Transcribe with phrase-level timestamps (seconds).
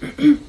[0.00, 0.34] Mm-hmm.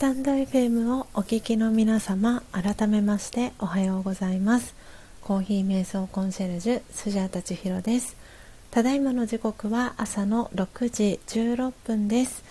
[0.00, 4.74] タンド FM をお聞きの皆様改めましておはようございます。
[5.20, 8.16] コーヒー瞑想コンシェルジュスジャータチヒロです。
[8.70, 12.42] ただいまの時刻は朝の6時16分です、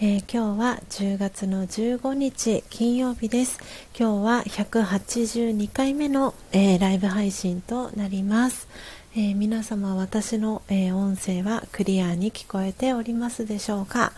[0.00, 3.60] えー、今日は10月の15日金曜日です。
[3.94, 8.66] 今日は182回目の、えー、ライブ配信となります、
[9.14, 14.13] えー、皆様私の、え音声はクリアに聞こえておりますでしょうか？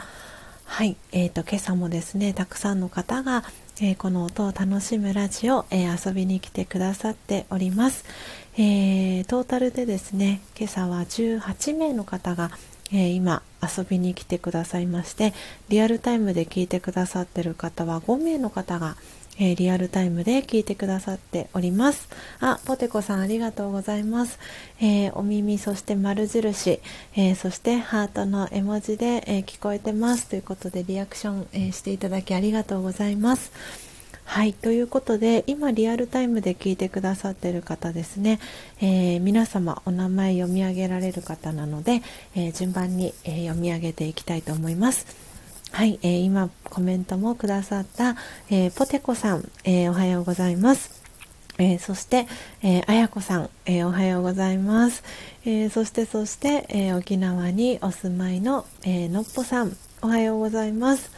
[0.76, 3.44] はい、えーと、今朝もですねたくさんの方が、
[3.80, 8.04] えー、この音を楽しむラジオ、えー、遊びに来てくださっております、
[8.58, 12.50] えー、トータルでですね今朝は18名の方が、
[12.92, 15.32] え今遊びに来てくださいまして
[15.70, 18.98] リアルタイムで聞いてくださってる方は5名の方が、
[19.38, 22.08] えー、リアルタイムで聞いてくださっております。
[22.40, 24.38] あ、ポテコさんありがとうございます。
[24.80, 26.80] えー、お耳、そして丸印、
[27.14, 33.52] えー、そしてハートの絵文字で、え聞こえてますということでリアクション、えしていただきありがとうございます。
[34.26, 38.40] はい、ということで今リアルタイムで聞いてくださっている方ですね、
[38.80, 42.02] えー、皆様お名前読み上げられる方なので、
[42.34, 45.25] えー、順番に、えー、読み上げていきたいと思います。
[45.72, 48.16] はい、えー、今コメントもくださった、
[48.50, 51.02] えー、ポテコさん、えー、おはようございます。
[51.58, 52.26] え、そして、
[52.62, 55.02] え、あやこさん、え、おはようございます。
[55.46, 61.10] えそして、そして、え沖縄にお住まいの、えのっぽさん、おはようございます。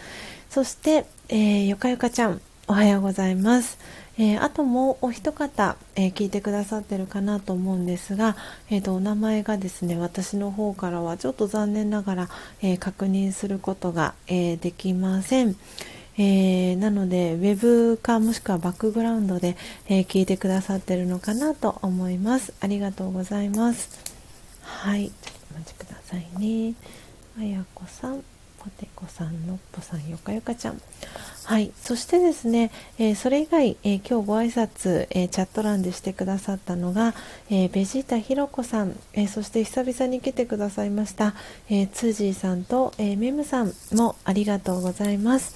[0.48, 3.78] そして、えよかよかちゃん、おはようございます。
[4.18, 8.36] えー、あともうお一方、えー、聞いてくださってるかなと思うんですが、
[8.68, 12.28] えーと、お名前がですね私の方からはちょっと残念ながら、
[12.60, 15.56] え確認することが、えできません。
[16.20, 19.56] えー、なのでウェブかもしくはバックグラウンドで、
[19.88, 22.52] えー、聞いてくださってるのかなと思います。
[22.60, 23.88] ありがとうございます。
[24.62, 25.10] はい。
[25.10, 26.74] ちょっとお待ちくださいね。
[27.38, 28.37] あやこさん。
[28.68, 30.80] ポテコさんのっぽさんよかよかちゃん。
[31.44, 31.72] はい。
[31.82, 37.14] そしてですね、えー、それ以外、えー、今日ご挨拶、えー、チャット欄でしてくださったのが、
[37.50, 41.34] えベジータひろこさん、えそして久々に来てくださいました、
[41.70, 45.54] えツージーさんと、えメムさんもありがとうございます。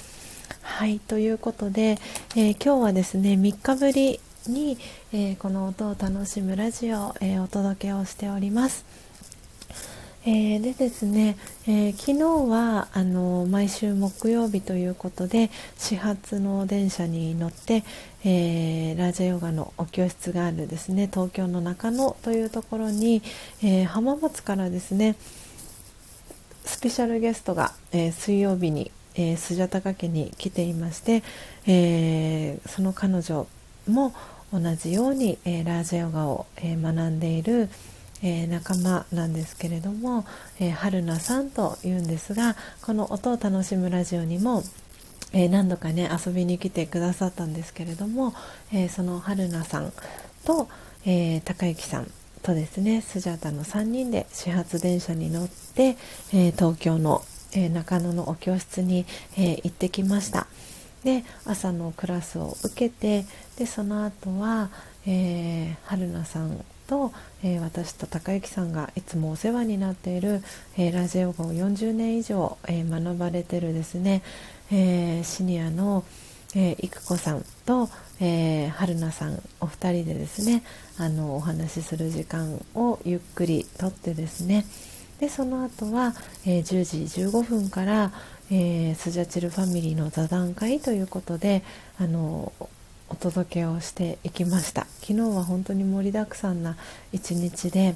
[0.62, 0.98] はい。
[0.98, 1.98] ということで、
[2.36, 4.78] え今日はですね3日ぶりに、
[5.12, 9.02] えこの音を楽しむラジオを、えお届けをしております。
[10.24, 11.36] えー、でですね、
[11.66, 17.82] えー、昨日はあの毎週木曜日ということで始発の電車に乗って、
[18.24, 23.20] えー、ラージャヨガのお教室があるですね東京の中野というところに、
[23.65, 25.16] え浜松からですね
[26.65, 31.24] スペシャルゲストが、え水曜日に、えスジャタカ家に来ていまして、
[31.66, 33.49] えその彼女
[33.89, 34.15] も
[34.53, 37.69] 同じように、えラージャヨガを、え学んでいる、
[38.23, 40.24] えー、仲間なんですけれども、
[40.61, 44.62] えー、春菜さんというんですがこの音を楽しむラジオにも
[45.35, 48.35] えー、何度かね遊びに来てくださったんですけれども、
[48.73, 49.93] えー、その春菜さん
[50.44, 50.69] と、
[51.07, 52.11] えー、高之さん
[52.43, 55.97] とですねスジャータの3人で始発電車に乗って、
[56.35, 57.23] え東京の、
[57.55, 59.07] え中野のお教室に、
[59.39, 60.49] え行ってきました。
[61.05, 63.24] で朝のクラスを受けて
[63.57, 64.70] でその後は、
[65.07, 67.12] え春菜さんと、
[67.43, 70.43] えー、私と高之さんがいつもお世話になっている、
[70.77, 74.23] えー、ラジオ語を40年以上、えー、学ばれてるですね、
[74.70, 76.05] えシニアの、
[76.55, 77.89] えー、育子さんと、
[78.20, 80.62] えー、春菜さんお二人でですね
[80.98, 84.66] あのお話しする時間をゆっくりとってですね
[85.19, 86.14] でその後は、
[86.44, 88.12] えー、10時15分から、
[88.51, 91.62] えー、スジャチルファミリーの座談会ということで
[91.98, 92.52] あの
[93.12, 94.86] お届けをしていきました。
[95.01, 96.76] 昨日は本当に盛りだくさんな
[97.12, 97.94] 一日で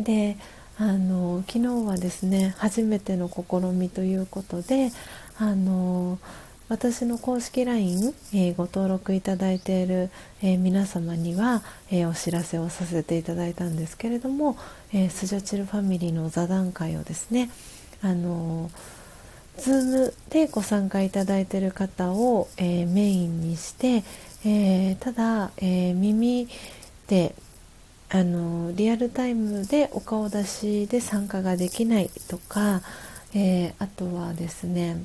[0.00, 0.36] で
[0.76, 4.90] あの昨日はですね初めての試みということで
[5.38, 6.18] あの
[6.68, 10.10] 私の公式 LINE、えー、ご登録いただいている、
[10.42, 14.58] えー、皆様には、えー、お知らせをさせていただいたんですけれども、
[14.92, 17.50] えスジャチルファミリーの座談会をですね
[18.02, 18.70] あの
[19.58, 24.04] Zoom でご参加いただいている方を、えー、メインにして、
[24.44, 26.48] えー、ただ、えー、耳
[27.08, 27.34] で
[28.10, 32.80] あのリアルタイムでお顔出しで参加ができないとか、
[33.34, 35.04] えあとはですね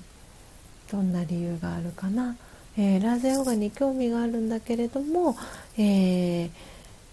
[0.89, 2.37] どんな理由があるかな、
[2.77, 5.35] えラーゼヨガに興味があるんだけれども、
[5.77, 6.49] え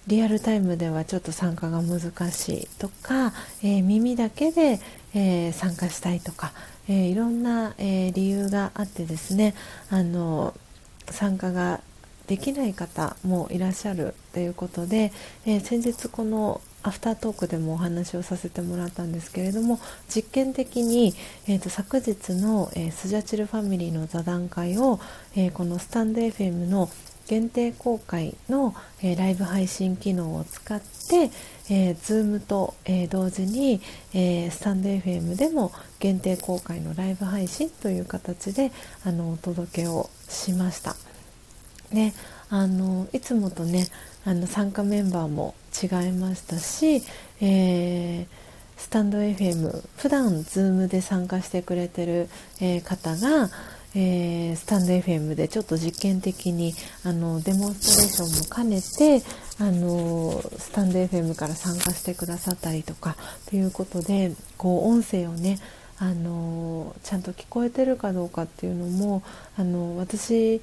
[0.06, 3.32] リアルタイムではちょっと参加が難しいとか、
[3.64, 4.78] え耳だけで、
[5.12, 6.52] え参加したいとか、
[6.90, 9.54] えー、いろんな、えー、理由があってですね
[9.90, 10.54] あの
[11.08, 11.80] 参加が
[12.26, 15.12] できない方もいらっしゃるということで、
[15.46, 21.14] えー、先日このアフタートークでもお話をさせてもらったんですけれども実験的に、
[21.46, 24.98] えーと、昨日の、えー、スジャチルファミリーの座談会を、
[25.36, 26.88] えー、このスタンド FM の
[27.30, 31.30] 限定公開の、えー、ライブ配信機能を使って、
[31.70, 33.80] えー、Zoom と、えー、同時に、
[34.12, 35.70] えー、スタンド FM でも
[36.00, 38.72] 限定公開のライブ配信という形で
[39.04, 40.96] あのお届けをしました。
[41.92, 42.14] ね、
[42.48, 43.86] あのいつもとね
[44.24, 47.00] あの参加メンバーも違いましたし、
[47.40, 48.26] えー、
[48.76, 52.28] スタンド FM 普段 Zoom で参加してくれてる、
[52.60, 53.50] えー、方が、
[53.94, 59.26] えー、スタンド FM でちょっと実験的にあのデモンストレーションも兼ねて
[59.58, 63.16] あのスタンド FM から参加してくださったりとか
[63.48, 65.58] ということでこう音声をね
[65.98, 69.22] あのちゃんと聞こえてるかどうかっていうのも
[69.58, 70.62] あの私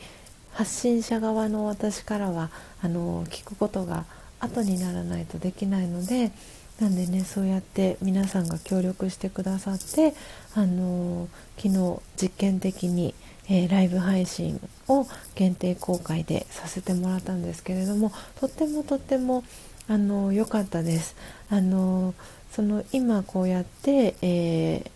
[0.53, 2.49] 発信者側の私からは
[2.81, 4.05] あの聞くことが
[4.39, 6.31] 後にならないとできないので
[6.79, 10.13] なんでねそうやって皆さんが協力してくださって
[10.53, 11.27] あの
[11.57, 13.15] 昨日実験的に、
[13.49, 19.43] えー、ライブ配信を限定公開でさせてもらったんですけれどもとってもとっても
[19.87, 21.15] あの良かったです。
[21.49, 22.13] あの
[22.51, 24.91] その今こうやって、えー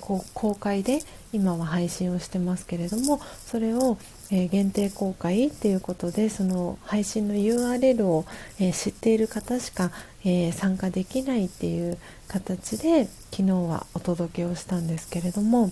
[0.00, 1.00] こう公開で
[1.32, 3.96] 今は配信をしてますけれどもそれを、
[4.30, 8.26] えー、限定公開っていうことでその配信の URL を、
[8.60, 9.90] えー、知っている方しか、
[10.24, 11.98] えー、参加できないっていう
[12.28, 15.70] 形で昨日はお届けをしたんですけれども、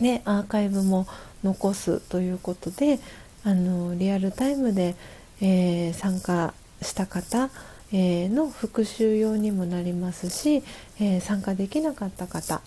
[0.00, 1.06] ね、アーカイブも
[1.42, 3.00] 残すということで
[3.44, 4.94] あのリアルタイムで、
[5.42, 7.50] え参加した方
[7.92, 10.62] えの復習用にもなりますし、
[10.98, 12.62] え参加できなかった方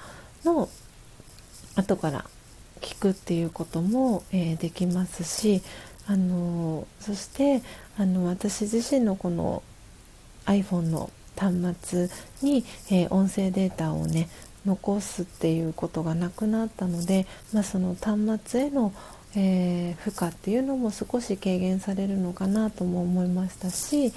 [0.45, 0.69] の
[1.75, 2.25] 後から
[2.81, 5.61] 聞くっていうことも、えー、できますし
[6.07, 7.61] あのそして
[7.97, 9.63] あの私自身のこの
[10.47, 12.09] iPhone の端末
[12.41, 14.27] に、えー、音声データをね
[14.65, 18.93] 残すっていうことがなくなったので、まあ、その端末への、
[19.35, 24.11] えー、負荷っていうのも少し軽減されるのかなとも思いましたし、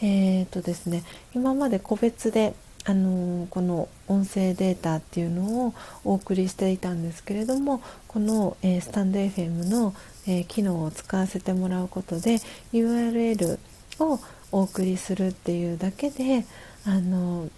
[0.00, 1.02] えーとですね、
[1.34, 2.54] 今まで個別で
[2.88, 9.92] あのこの音声データっていうのをお送りしていたんですけれどもこの、えー、スタンド FM の、
[10.28, 12.36] え、機能を使わせてもらうことで
[12.72, 13.58] URL
[13.98, 14.20] を
[14.56, 16.44] お送りするっていうだけで
[16.86, 17.48] あの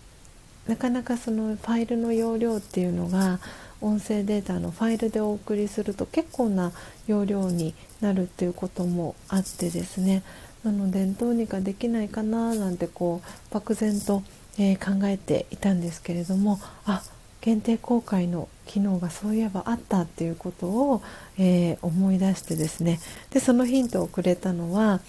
[0.66, 3.40] なかなかそのファイルの容量っていうのが
[3.80, 6.72] 音声データのファイルでお送りすると結構な
[7.06, 10.22] 容量になるっていうこともあってですね。
[10.64, 14.22] なのでどうにかできないかななんてこう漠然と
[14.58, 17.02] えー、考えていたんですけれどもあ
[17.40, 21.02] 限定公開の機能がそういえばあったっていうことを、
[21.38, 22.98] えー、思い出してですね。
[23.30, 25.00] でそのヒントをくれたのは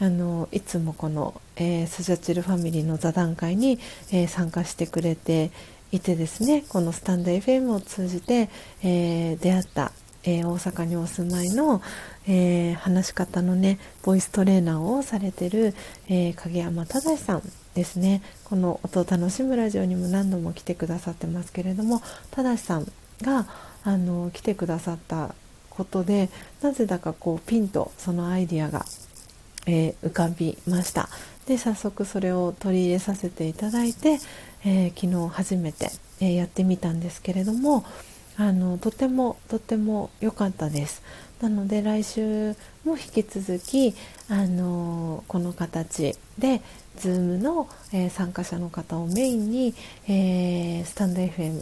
[0.00, 3.78] あのいつもこの、えー、スジャチルファミリーの座談会に、
[4.12, 5.50] えー、参加してくれて
[5.90, 8.48] いてですねこのスタンド FM を通じて、
[8.82, 9.92] えー、出会った、
[10.24, 11.80] え大阪にお住まいの、
[12.26, 15.74] え話し方のねボイストレーナーをされてる、
[16.08, 17.42] え影山忠さん
[17.74, 18.22] ですね。
[18.44, 22.90] この音を楽しむラジオにも何度も来てくださってますけれどもただしさん
[23.22, 23.46] が
[23.84, 25.34] あの来てくださった
[25.70, 26.28] ことで
[26.60, 28.84] なぜだかこうピンとそのアイディアが、
[29.68, 31.08] えー、浮かびました。
[31.46, 34.18] で早速それを取り入れさせていただいて、
[34.64, 35.90] えー、昨日初めて、
[36.20, 37.84] えー、やってみたんですけれども
[38.36, 41.02] あのとてもとても良かったです。
[41.40, 43.94] なので来週も引き続き
[44.28, 46.60] あのこの形で
[46.98, 49.74] Zoom の、え、参加者の方をメインに、
[50.08, 51.60] えー、スタンド FM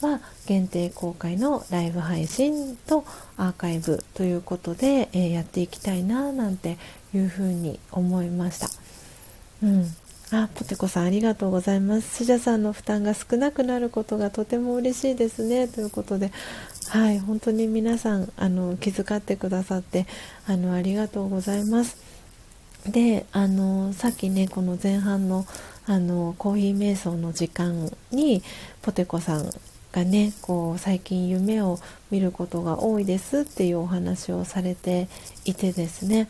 [0.00, 3.04] は限定公開のライブ配信と
[3.36, 6.78] アーカイブということで、えー、やっていきたいななんて
[7.14, 8.68] いうふうに思いました。
[9.62, 9.86] うん
[10.30, 12.16] あ、ポテコさんありがとうございます。
[12.16, 15.68] スジャさんの負担が少なくなることがとても嬉しいですね。
[15.68, 16.32] ということで、
[16.88, 20.06] はい、本当に皆さん、あの、気遣ってくださって、
[20.46, 22.08] あの、ありがとうございます。
[22.86, 25.46] であのさっきねこの前半の
[25.86, 28.42] あのコーヒー瞑想の時間に
[28.82, 29.50] ポテコさん
[29.92, 31.78] がねこう最近夢を
[32.10, 35.08] 見ることが多いですっていうお話をされて
[35.46, 36.28] いてですね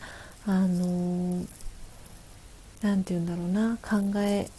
[0.49, 1.45] あの
[2.81, 4.49] 何て言うんだろうな考え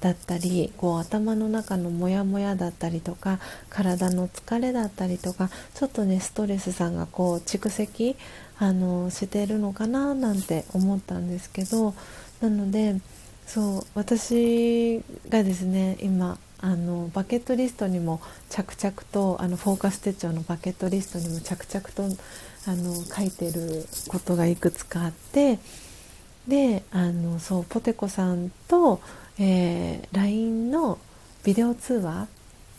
[0.00, 8.14] だったりこう頭の中のモヤモヤだったりとか体の疲れだったりとかちょっとねストレスさんがこう蓄積
[8.58, 11.94] あのしてるのかななんて思ったんですけど
[12.40, 13.00] なので
[13.44, 22.04] そう私がですね今あのバケットリストにも着々とあのフォーカス手帳のバケットリストにも着々と
[22.66, 25.58] あの書いてることがいくつかあって
[26.48, 29.02] であのそうポテコさんと、
[29.38, 30.98] えー、LINE の
[31.44, 32.28] ビデオ通話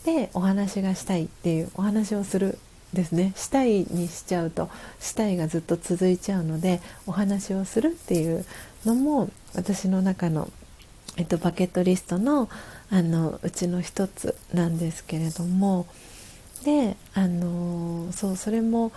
[0.03, 2.57] でお話がしたいっていうお話をする
[2.91, 3.33] ですね。
[3.35, 8.45] したいにしちゃうとしたいがずっと続いちゃうのでお話をするっていう
[8.83, 10.49] のも私の中の、
[11.17, 12.49] えっと、バケットリストの
[12.91, 15.87] あのうちの一つなんですけれども
[16.63, 18.91] であのそうそれも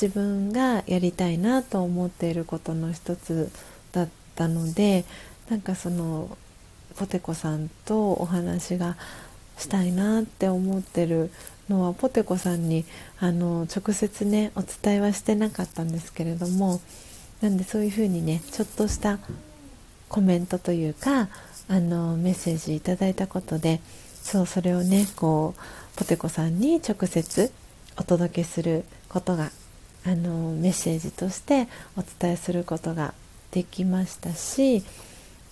[0.00, 3.50] 自分がやりたいなと思っていることの一つ
[3.92, 5.04] だったので
[5.48, 6.36] なんかその
[6.96, 8.96] ポテコさんとお話が
[9.58, 11.30] したいなって思ってる
[11.68, 12.84] のはポテコさんに
[13.18, 16.80] あの直接ねお伝えはしてなかったんですけれども
[17.40, 19.18] なんでそういうふうにねちょっとした
[20.08, 21.28] コメントというか
[21.70, 23.80] あのメッセージいただいたことで
[24.20, 27.52] そうそれをねこうポテコさんに直接
[27.96, 29.52] お届けすることが
[30.04, 33.14] あのメッセージとしてお伝えすることが
[33.52, 34.82] できましたし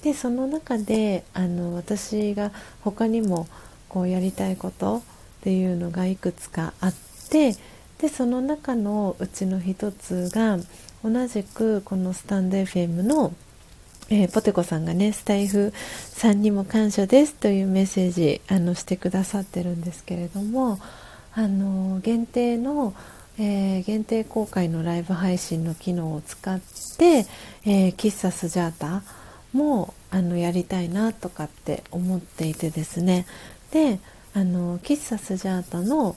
[0.03, 2.51] でその中であの私が
[2.83, 3.47] 他にも
[3.89, 5.03] こうやりたいことっ
[5.43, 6.95] ていうのがいくつかあっ
[7.31, 7.55] て
[7.99, 10.59] でその中のうちの一つが
[11.05, 13.33] 同じくこのスタンド FM の、
[14.11, 20.79] えー、ポテコさんがねスタイフさんにも感謝ですというメッセージあのしてくださってるんですけれども
[21.35, 22.95] あの限定の、
[23.39, 26.61] えー、限定公開のライブ配信の機能を使っ
[26.97, 27.27] て、
[27.65, 29.03] えー、喫茶スジャータ
[29.53, 33.27] もあのやりたいなとかって思っていてですね。
[33.71, 33.99] で
[34.35, 36.17] あの喫茶スジャータの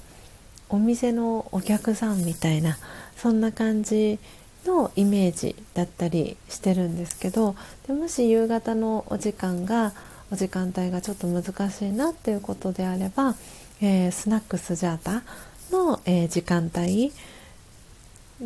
[0.69, 2.77] お店のお客さんみたいな
[3.17, 4.19] そんな感じで
[4.65, 7.55] のイメージだったりしてるんですけど
[7.87, 9.93] でもし夕方のお時間が
[10.31, 13.35] お時間帯がちょっと難しいなっていうことであれば、
[13.81, 15.23] えー、スナックスジャータ
[15.71, 17.11] の、えー、時間帯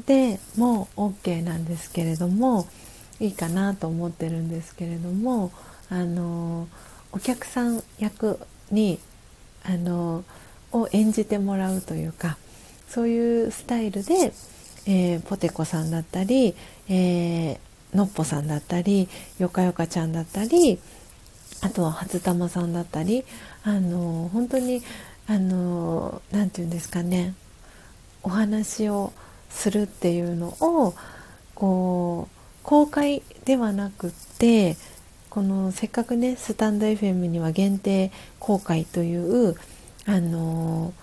[0.06, 2.68] でも OK なんですけれども
[3.20, 5.52] いいかなと思ってるんですけれども
[5.90, 6.68] あの
[7.12, 8.40] お客さん役
[8.72, 9.00] に
[9.64, 10.24] あの
[10.72, 12.38] を演じてもらうというか
[12.90, 14.32] そういうスタイルで、
[14.88, 16.56] えー、ポテコさんだったり、
[16.90, 19.08] えー、のっぽさんだったり
[19.40, 20.80] よかよかちゃんだったり
[21.62, 23.24] あとは初玉さんだったり
[23.64, 24.84] あの本当に
[25.28, 27.34] あの何て言うんですかね
[28.22, 29.14] お話を
[29.50, 30.94] するっていうのを
[31.56, 34.76] こう公開ではなくって
[35.30, 39.56] このせっかくねスタンド FM には限定公開という
[40.06, 40.94] あの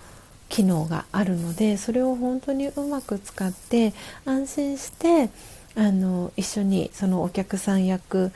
[0.53, 3.91] 機能があるのでそれを本当にうまく使って
[4.23, 5.31] 安心して
[5.73, 8.31] あの一緒にそのお客さん役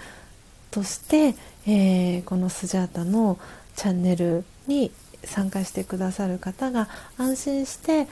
[0.72, 1.36] として、
[1.68, 3.38] えー、このスジャータの
[3.76, 4.90] チャンネルに
[5.26, 6.90] 参加してくださる方が
[7.20, 8.08] 安心して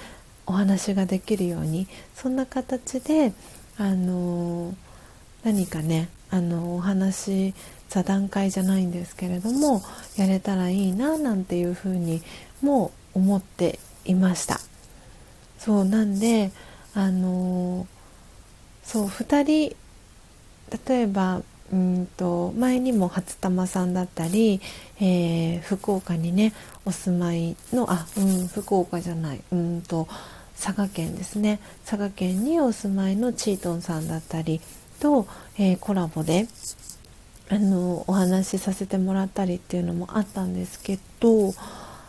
[0.45, 3.33] お話ができるようにそんな形で
[3.79, 4.75] あの
[5.43, 7.55] 何かねあのお話
[7.89, 9.81] 座談会じゃないんですけれども
[10.15, 12.21] やれたらいいななんていうふうに
[12.61, 14.59] も思っていました。
[15.59, 16.51] そうなんで
[16.93, 17.87] あの
[18.83, 19.75] そう2人
[20.87, 21.41] 例えば
[21.71, 24.61] うんと前にも初玉さんだったり、
[24.99, 26.53] えー、福岡にね
[26.85, 30.07] お住まいのあうん福岡じゃないうんと
[30.55, 31.59] 佐賀県ですね。
[31.85, 34.61] 佐賀県にお住まいのチートンさんだったり
[34.99, 35.27] と、
[35.57, 36.47] えー、コラボで
[37.49, 41.53] あのお話しさせてもらったりっていうのもあったんですけど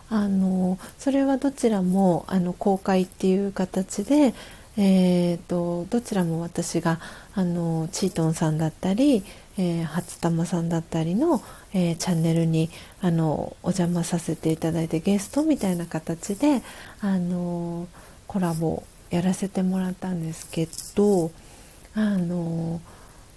[0.09, 4.35] あのそれはどちらもあの公開っていう形で、
[4.77, 7.01] えーと、どちらも私が
[7.35, 9.25] あのチートンさんだったり、
[9.59, 11.43] えー、初玉さんだったりの、
[11.73, 12.71] えー、チャンネルに
[13.01, 16.63] あのお邪魔させていただいてゲストみたいな形で
[17.01, 17.89] あの
[18.27, 21.31] コラボやらせてもらったんですけど
[21.95, 22.81] あの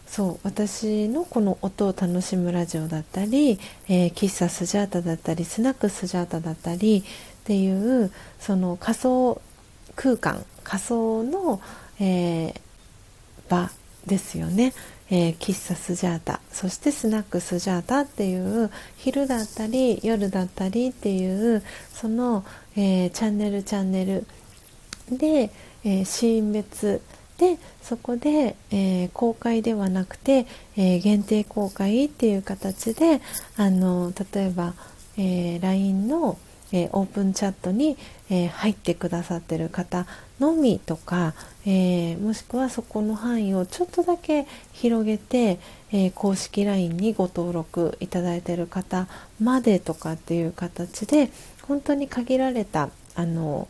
[0.10, 7.04] そう私のこの音を楽しむラジオだったり、えー、喫茶スジャータだったりスナックスジャータだったりっ
[7.44, 9.40] ていうその仮想
[9.96, 11.62] 空間仮想の、
[12.00, 12.54] えー、
[13.50, 13.70] 場
[14.08, 14.74] ですよね、
[15.12, 16.40] えー、喫茶スジャータ。
[16.52, 21.62] そしてスナックスジャータっていう昼だったり夜だったりっていう
[21.94, 22.44] その、
[22.76, 24.26] え、チャンネルチャンネル
[25.12, 25.52] で、
[25.84, 27.00] えー、シーン別
[27.40, 30.46] でそこで、えー、公開ではなくて、
[30.76, 33.22] えー、限定公開っていう形で
[33.56, 34.74] あの例えば、
[35.18, 36.38] えー、LINE の、
[36.74, 37.98] えー、オープンチャットに、
[38.30, 40.06] え、入ってくださってる方
[40.42, 41.34] のみとか、
[41.66, 45.60] え、もしくはそこの範囲をちょっとだけ広げて、
[45.94, 49.08] え、公式 LINE にご登録いただいてる方
[49.40, 51.32] までとかっていう形で
[51.68, 53.68] 本当に限られたあの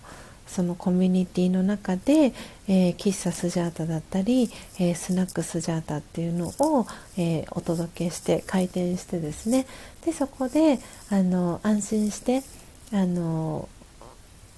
[0.50, 2.34] そのコミュニティの中で、
[2.68, 4.50] えー、喫茶スジャータだったり、
[4.80, 9.68] えー、スナックスジャータっていうのを、えー、お届けして開店してですね。
[10.06, 12.44] でそこであの安心して
[12.92, 13.70] あの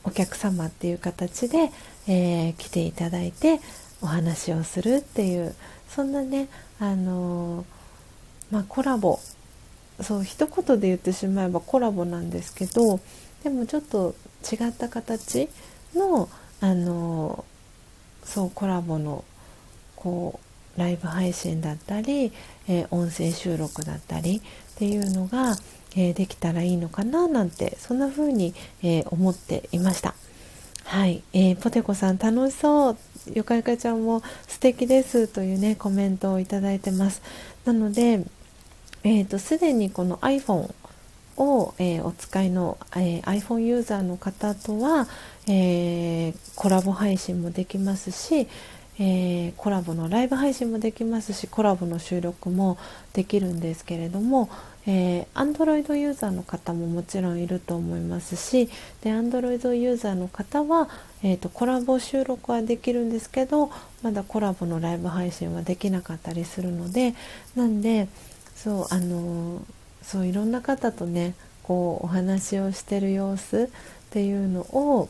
[0.04, 1.70] お客様っていう形で、
[2.08, 3.60] え来ていただいて
[4.02, 5.54] お話をするっていう
[5.88, 6.48] そんなね
[6.80, 7.66] あの
[8.50, 9.20] まあ、コラボ。
[10.02, 13.00] そう一言で言ってしまえばコラボなんですけど
[13.44, 14.16] でもちょっと
[14.52, 15.48] 違った形
[15.96, 16.30] の
[16.62, 17.46] あの
[18.24, 19.24] そうコラボの
[19.96, 20.40] こ
[20.78, 22.32] うライブ配信だったり、
[22.68, 24.42] えー、音声収録だったりっ
[24.78, 25.56] ていうのが、
[25.96, 28.54] えー、できたらいいのかななんてそんな風に、
[28.84, 30.14] えー、思っていました。
[30.86, 32.98] はい、えー、ポテコさん楽しそう。
[33.34, 37.22] よかよかちゃんも素敵ですというねコメントをいただいてます。
[37.66, 38.26] なので
[39.04, 40.74] えーと、すでにこの iPhone
[41.38, 45.08] を、えー、お使いの、えー、iPhone ユーザーの方とは、
[45.48, 48.48] えー、コラボ配信もできますし、
[49.00, 52.78] えコラボのライブ配信もできますしコラボの収録も
[53.14, 54.50] できるんですけれども、
[54.86, 58.68] えー、Android ユーザーの方ももちろんいると思いますし
[59.02, 60.88] で Android ユーザーの方は、
[61.24, 63.72] えーとコラボ収録はできるんですけど
[64.04, 67.16] まだコラボのライブ配信はできなかったりするので
[67.56, 68.08] なんで
[68.56, 69.64] そうあの
[70.04, 73.68] そういろんな方とねこうお話をしてる様子っ
[74.12, 75.10] ていうのを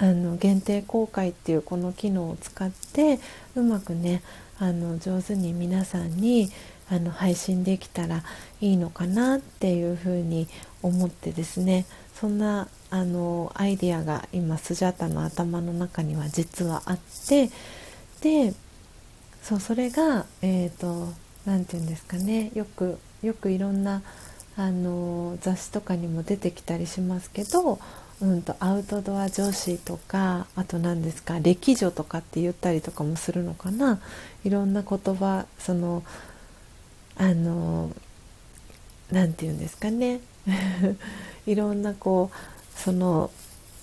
[0.00, 3.18] あの限定公開っていうこの機能を使って
[3.56, 4.22] うまくね
[4.58, 6.50] あの上手に皆さんに
[6.90, 8.22] あの配信できたら
[8.60, 10.48] いいのかなっていうふうに
[10.82, 11.86] 思ってですね。
[12.14, 16.98] そんなあのアイデアが今スジャタの頭の中には実はあっ
[17.28, 17.50] て
[18.20, 18.54] で
[19.42, 21.12] そうそれが、えーと
[21.46, 22.50] 何て言うんですかね。
[22.54, 24.02] よくよくいろんな
[24.56, 27.78] あの雑誌とかにも出てきたりしますけど、
[28.20, 34.00] うんと、アウトドア女子とかあと何ですか歴女とかって言ったりとかもするのかな。
[34.44, 36.02] いろんな言葉その
[37.16, 37.92] あの
[39.10, 40.20] 何て言うんですかね。
[41.46, 43.30] いろんなこうその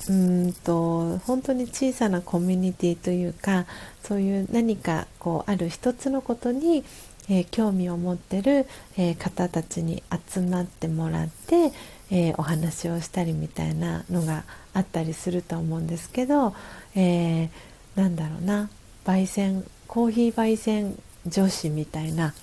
[0.09, 3.65] うんと本当に小さなコミュニティというか
[4.03, 6.83] そういう何かこうある一つのことに
[7.29, 8.67] えー、興味を持ってる、
[8.97, 11.71] えー、方たちに集まってもらって、
[12.11, 16.53] えー、お話をしたりみたいなのがあったりすると思うんですけど、
[16.95, 17.49] え
[17.95, 18.69] なんだろうな。
[19.05, 22.33] 焙煎コーヒー焙煎女子みたいな。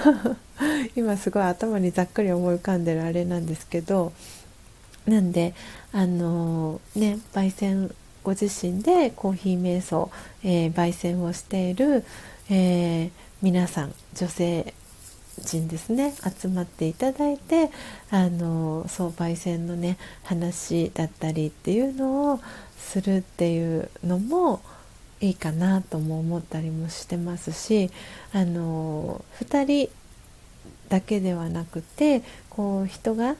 [0.96, 4.12] 今すごい頭にざっくり思い浮かんでるあれなんですけど
[5.06, 5.54] なんで
[5.92, 10.10] あのね焙煎ご自身でコーヒー瞑想、
[10.44, 12.04] えー、焙煎をしている、
[12.50, 13.10] えー
[13.42, 14.74] 皆さん女性
[15.44, 17.70] 人ですね集まっていただいて
[18.10, 22.40] あのそう焙煎のね話だったりっていうのを
[22.76, 24.62] するっていうのも
[25.20, 27.90] いいかなとも思ったりもしてますし
[28.32, 29.90] あの2人
[30.88, 33.36] だけではなくてこう人が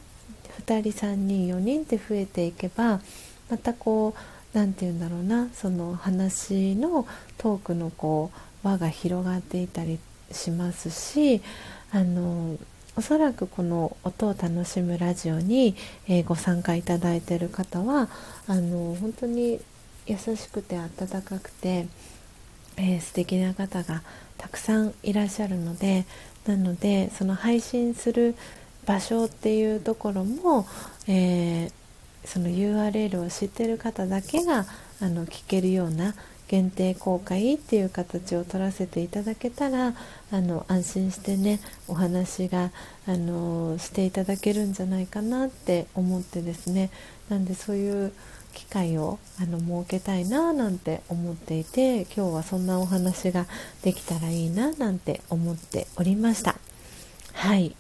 [0.66, 3.00] 2人3人4人って増えていけば
[3.50, 7.06] またこう何て言うんだろうなその話の
[7.38, 8.30] トークのこ
[8.64, 9.98] う輪が広がっていたり
[10.32, 11.42] しますし
[11.92, 12.56] あの
[12.96, 15.74] おそらくこの音を楽しむラジオに、
[16.08, 18.08] えー、ご参加いただいている方は
[18.46, 19.60] あの本当に
[20.06, 21.86] 優しくて温かくて、
[22.76, 24.02] えー、素敵な方が
[24.38, 26.04] たくさんいらっしゃるので
[26.46, 28.34] なのでその配信する
[28.86, 30.66] 場所っていうところも、
[31.06, 31.72] えー、
[32.24, 34.66] その URL を知ってる方だけが
[35.00, 36.14] あの聞けるような
[36.50, 39.94] 限定公開っていう形を取らせていただけたら
[40.32, 42.72] あの安心してねお話が
[43.06, 46.90] あのしていただけるんじゃないかなって思ってですね
[47.28, 48.12] なんでそういう
[48.52, 53.46] 機会をあの設けたいななんて思っていて今日はそんなお話が
[53.82, 56.56] できたらいいななんて思っておりました。
[57.32, 57.76] はい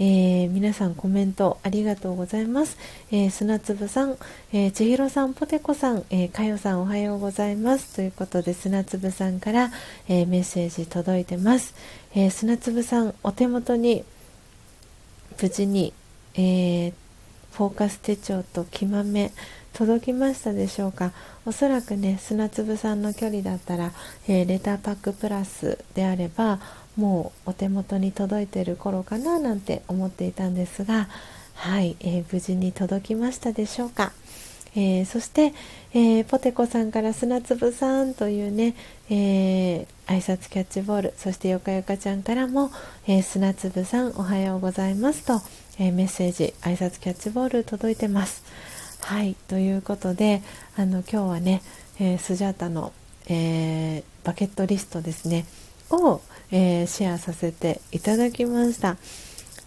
[0.00, 2.78] えー、皆さんコメントありがとうございます。
[3.12, 4.16] えー、砂粒さん、
[4.50, 7.96] えー、千尋さん、ポテコさん、えー、かよさんおはようございます。
[7.96, 9.70] ということで砂粒さんから、
[10.08, 11.74] えー、メッセージ届いてます。
[12.14, 14.02] えー、砂粒さん、お手元に
[15.40, 15.92] 無事に、
[16.34, 16.92] えー、
[17.52, 19.32] フォーカス手帳と木豆
[19.72, 21.12] 届きましたでしょうか
[21.46, 23.92] おそらくね砂粒さんの距離だったら、
[24.28, 26.58] えー、レターパックプラスであれば
[27.00, 31.08] もうお手元に届いている頃かななんて思っていたんですが
[31.54, 34.12] はい、えー、無事に届きましたでしょうか、
[34.76, 35.54] えー、そして、
[35.94, 38.74] えー、ポテコさんから砂粒さんというね、
[39.08, 42.70] えー、挨拶キャッチボールそしてよかよかちゃんからも、
[43.06, 45.40] え砂粒さんおはようございますと、
[45.78, 48.42] えメッセージ挨拶キャッチボール届いてます。
[49.02, 50.42] はいということで
[50.76, 51.62] あの今日はね、
[51.98, 52.92] え、スジャータの、
[53.28, 55.46] え、バケットリストですね
[55.90, 56.20] を、
[56.50, 58.96] えー、シェアさせていただきました。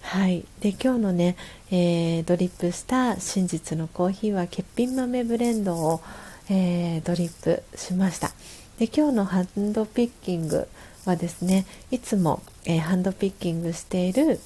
[0.02, 1.36] はい、で今日のね、
[1.72, 6.02] えー、ドリップした真実のコーヒーは欠品豆ブレンドを、
[6.50, 8.32] えー、ドリップしました。
[8.80, 10.68] で今日のハンドピッキング
[11.06, 14.40] はですねいつも、えー、ハンドピッキングしている、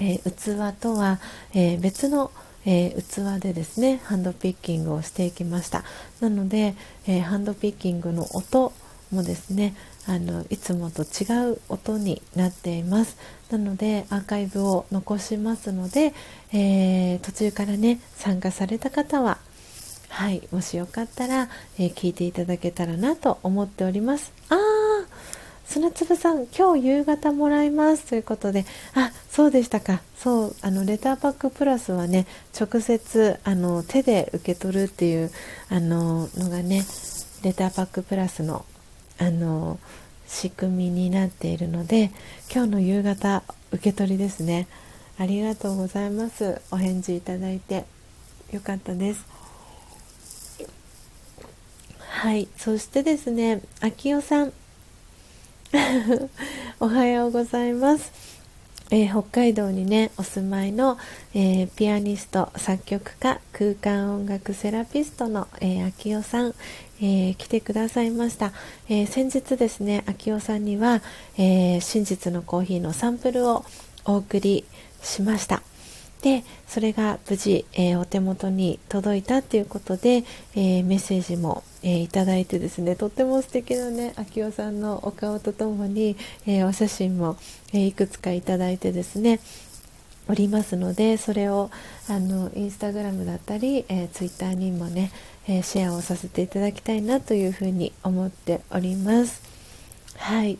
[0.00, 1.20] え器とは、
[1.54, 2.30] え別の
[2.66, 5.84] えー、器でですねハンドピッキングをしていきました。
[6.20, 6.74] なので、
[7.06, 8.72] えー、ハンドピッキングの音
[9.12, 9.74] もですね
[10.06, 13.16] あのいつもと違う音になっています。
[13.50, 16.12] なのでアーカイブを残しますので、
[16.52, 19.38] えー、途中からね参加された方は
[20.08, 24.32] はいもしよかったら、え聞いていただけたらなと思っております。
[24.48, 24.84] あー
[25.66, 28.04] 砂粒さん今日夕方もらいます。
[28.04, 28.64] ということで
[28.94, 30.02] あそうでしたか。
[30.16, 32.26] そうあのレターパックプラスはね
[32.58, 35.32] 直接あの手で受け取るっていう
[35.68, 36.84] あののがね
[37.42, 38.64] レターパックプラスの
[39.18, 39.78] あの
[40.26, 42.10] 仕組みになっているので
[42.52, 43.42] 今日の夕方
[43.72, 44.66] 受け取りですね。
[45.18, 46.60] ありがとうございます。
[46.70, 47.84] お返事いただいて
[48.52, 49.24] よかったです。
[51.98, 52.48] はい。
[52.56, 54.52] そしてですね秋代さん。
[56.78, 58.12] おはようございます、
[58.90, 60.98] えー、北海道にねお住まいの、
[61.34, 66.54] えー、ピアニスト作曲家空間音楽セラピストの、えー、秋代さん、
[67.00, 68.52] え来てくださいました、
[68.88, 71.02] え先日ですね秋代さんには、
[71.36, 73.64] え真実のコーヒーのサンプルを
[74.04, 74.64] お送り
[75.02, 75.62] しました。
[76.24, 80.24] でそれが無事、え、お手元に届いたということで、
[80.56, 86.16] え、メッセージも、え、いただいてですねとっても素敵なね秋代さんのお顔とともに、
[86.46, 87.36] えお写真も、
[87.74, 89.38] えいくつかいただいてですね
[90.28, 91.70] おりますのでそれを
[92.08, 95.10] あのインスタグラムだったり、えー、ツイッターにもね、
[95.46, 99.42] えシェアをさせていただきたいなというふうに思っております。
[100.16, 100.58] はい。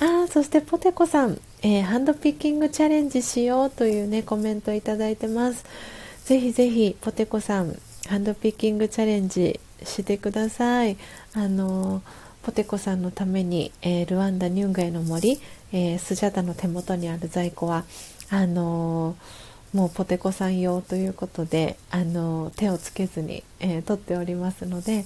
[0.00, 1.40] あそしてポテコさん。
[1.62, 5.64] えー、ハンドピッキングチャレンジしようというねコメントいただいてます。
[6.26, 7.74] ぜひぜひポテコさん
[8.06, 10.98] ハンドピッキングチャレンジしてください。
[11.32, 12.02] あの
[12.42, 15.40] ポテコさんのために、えー、ルワンダ・ニュンガイの森、
[15.72, 17.84] えー、スジャタの手元にある在庫は
[18.30, 19.16] あの
[19.72, 25.04] もうポテコさん用ということで、あの手をつけずに、え取っておりますので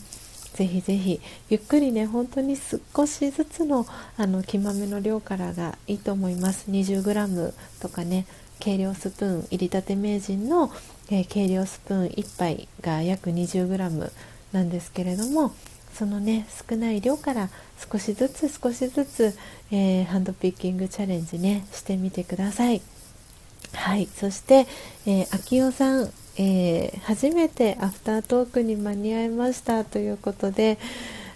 [0.55, 3.87] ぜひぜひゆっくりね本当に少しずつの
[4.17, 6.71] あの木豆の量からがいいと思います。
[6.71, 8.27] 20g とかね
[8.59, 10.73] 計量スプーン入りたて名人の、
[11.11, 14.11] えー、計量スプーン1杯が約 20g
[14.53, 15.55] なんですけれども
[15.95, 17.51] そのね少ない量から
[17.91, 19.37] 少しずつ少しずつ、
[19.71, 22.83] えー、ハンドピッキングチャレンジねしてみてください。
[23.73, 24.09] はい。
[24.15, 24.67] そして、
[25.07, 30.79] えー、秋代さんえー、初めてアフタートークに間に合いましたということで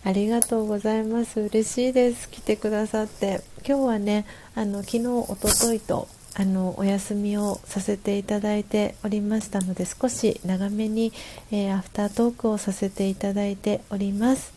[0.04, 1.40] ありがとうございます。
[1.40, 2.28] 嬉しいです。
[2.28, 3.42] 来てくださって。
[3.66, 11.12] 今日はねあの昨日おとといとあのお休みをさせていただいておりましたので少し長めに、
[11.50, 14.52] えー、アフタートークをさせていただいております。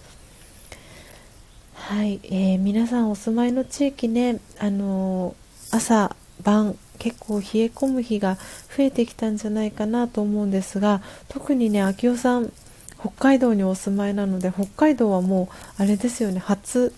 [1.74, 5.36] はい、えー、皆さんお住まいの地域ねあの
[5.72, 8.36] 朝晩結構冷え込む日が
[8.76, 12.52] 増えてきたんじゃないかなと思うんですが特にね秋代さん
[13.00, 15.50] 北海道にお住まいなので北海道はも
[15.80, 16.94] うあれですよね初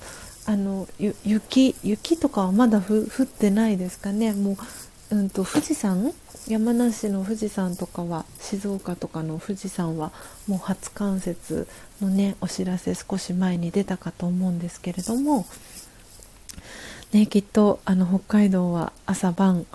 [0.45, 0.87] あの
[1.25, 4.31] 雪雪とかはまだ降ってないですかね。
[4.31, 4.57] も
[5.11, 6.13] う、うんと、富士山？
[6.47, 10.13] 山梨の富士山とかは静岡とかの富士山は
[10.47, 11.67] もう初冠雪
[12.01, 15.45] のねお知らせ少し前に出たかと思うんですけれども
[17.13, 19.65] ね、きっとあの北海道は朝晩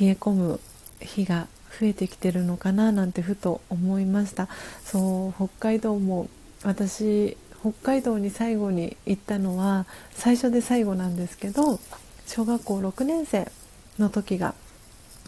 [0.00, 0.60] 冷え込む
[1.00, 1.46] 日が
[1.78, 4.48] 増えてきてるのかななんてふと思いました。
[4.84, 6.28] そう北海道も
[6.64, 11.78] 私北海道に最後に行ったのは最初で最後なんですけど
[12.26, 13.50] 小学校6年生
[13.98, 14.54] の時が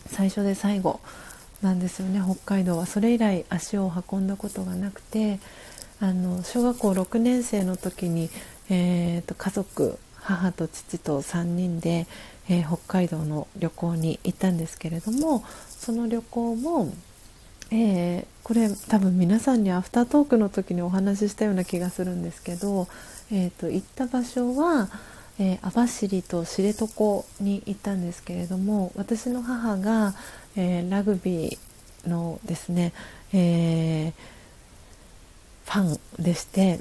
[0.07, 1.01] 最初で最後
[1.63, 2.23] なんですよね。
[2.25, 5.39] 北海道はそれ以来足を運んだことがなくて
[6.01, 8.31] あの小学校6年生の時に、
[8.71, 12.07] えーと家族母と父と3人で、
[12.49, 16.93] えー、北海道の旅行に行ったんですけれどもその旅行も、
[17.71, 22.89] えー、これ多分皆さんにアフタートークの時にお話ししたような気がするんですけど、
[23.33, 24.89] えーと、行った場所は、
[25.39, 30.15] えー、網走と知床に行ったんですけれども私の母が、
[30.57, 32.93] え、ラグビーのですね、
[33.33, 34.13] え
[35.67, 36.81] ファンでして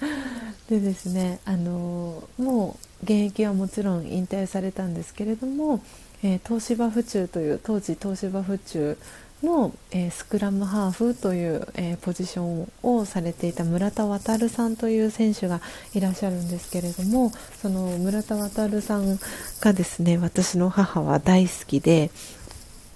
[0.68, 5.82] でですねあのもう現役はもちろん引退されたんですけれども、
[6.22, 8.98] えー、東芝府中という当時東芝府中
[9.42, 15.60] の、えー、スクラムハーフという、えー、ポジションをされていた村田航さんという選手が
[15.94, 19.18] いらっしゃるんですけれどもその村田航さん
[19.60, 22.10] がですね私の母は大好きで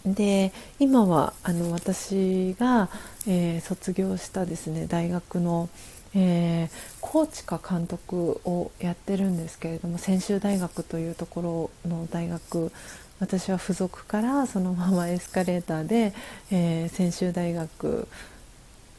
[0.07, 2.89] で今はあの私が、
[3.27, 5.69] えー、卒業したですね大学の、
[6.15, 6.71] えー、
[7.01, 12.73] コーチか監督をやってるんですけれども専修大学というところの大学
[13.21, 16.15] 私は付属からそのままエスカレーターで、
[16.51, 18.09] えー、専修大学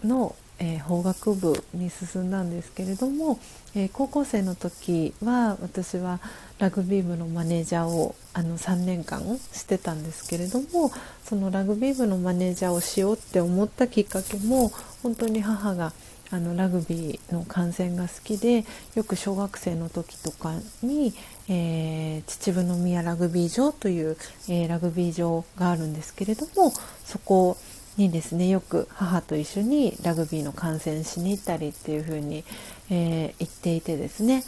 [0.03, 3.39] の、えー、法学部に進んだんですけれども、
[3.75, 6.19] えー、高校生の時は私は
[6.59, 9.21] ラグビー部のマネージャーをあの3年間
[9.51, 10.91] してたんですけれども
[11.25, 14.69] そのラグビー部のマネージャーをしようって思ったきっかけも
[15.01, 15.93] 本当に母が
[16.31, 21.13] あのラグビーの観戦が好きでよく小学生の時とかに、
[21.49, 24.17] えー、秩父宮ラグビー場という、
[24.47, 26.71] えー、ラグビー場があるんですけれども
[27.03, 27.57] そこ
[27.97, 32.45] にですねよく母と一緒にラグビーの観戦しに行ったりっていう風に、
[32.89, 34.43] えー、言っていてですね。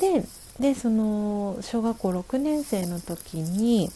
[0.00, 0.24] で
[0.58, 3.90] でその小学校6年生の時に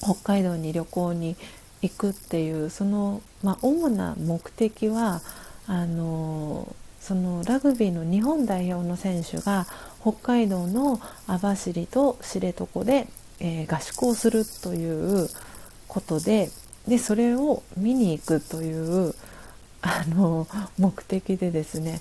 [0.00, 1.36] 北海道に旅行に
[1.82, 5.20] 行くっていうその、まあ、主な目的は
[5.70, 9.68] あのそのラグビーの日本代表の選手が
[10.00, 13.06] 北海道の網走と知床で、
[13.38, 15.28] えー、合宿をするという
[15.86, 16.50] ことで
[16.88, 19.14] でそれを見に行くという
[19.80, 22.00] あの目的でですね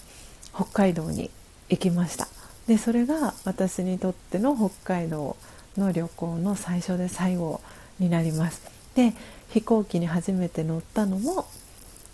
[0.56, 1.30] 北海道に
[1.70, 2.28] 行きました。
[2.66, 5.38] でそれが私にとっての北海道
[5.78, 7.62] の旅行の最初で最後
[8.00, 8.64] になります。
[8.96, 9.14] で
[9.50, 11.46] 飛行機に初めて乗ったのも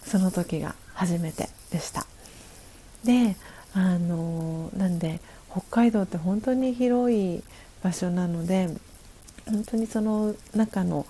[0.04, 2.06] その時が初めてでした。
[3.04, 3.36] で
[3.74, 5.20] あのなんで
[5.52, 7.44] 北海道って本当に広い
[7.84, 8.70] 場所なので
[9.46, 11.06] 本当にその中の、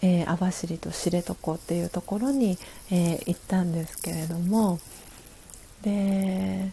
[0.00, 2.56] えー、網走と知床っていうところに、
[2.90, 4.78] えー、行ったんですけれども
[5.82, 6.70] で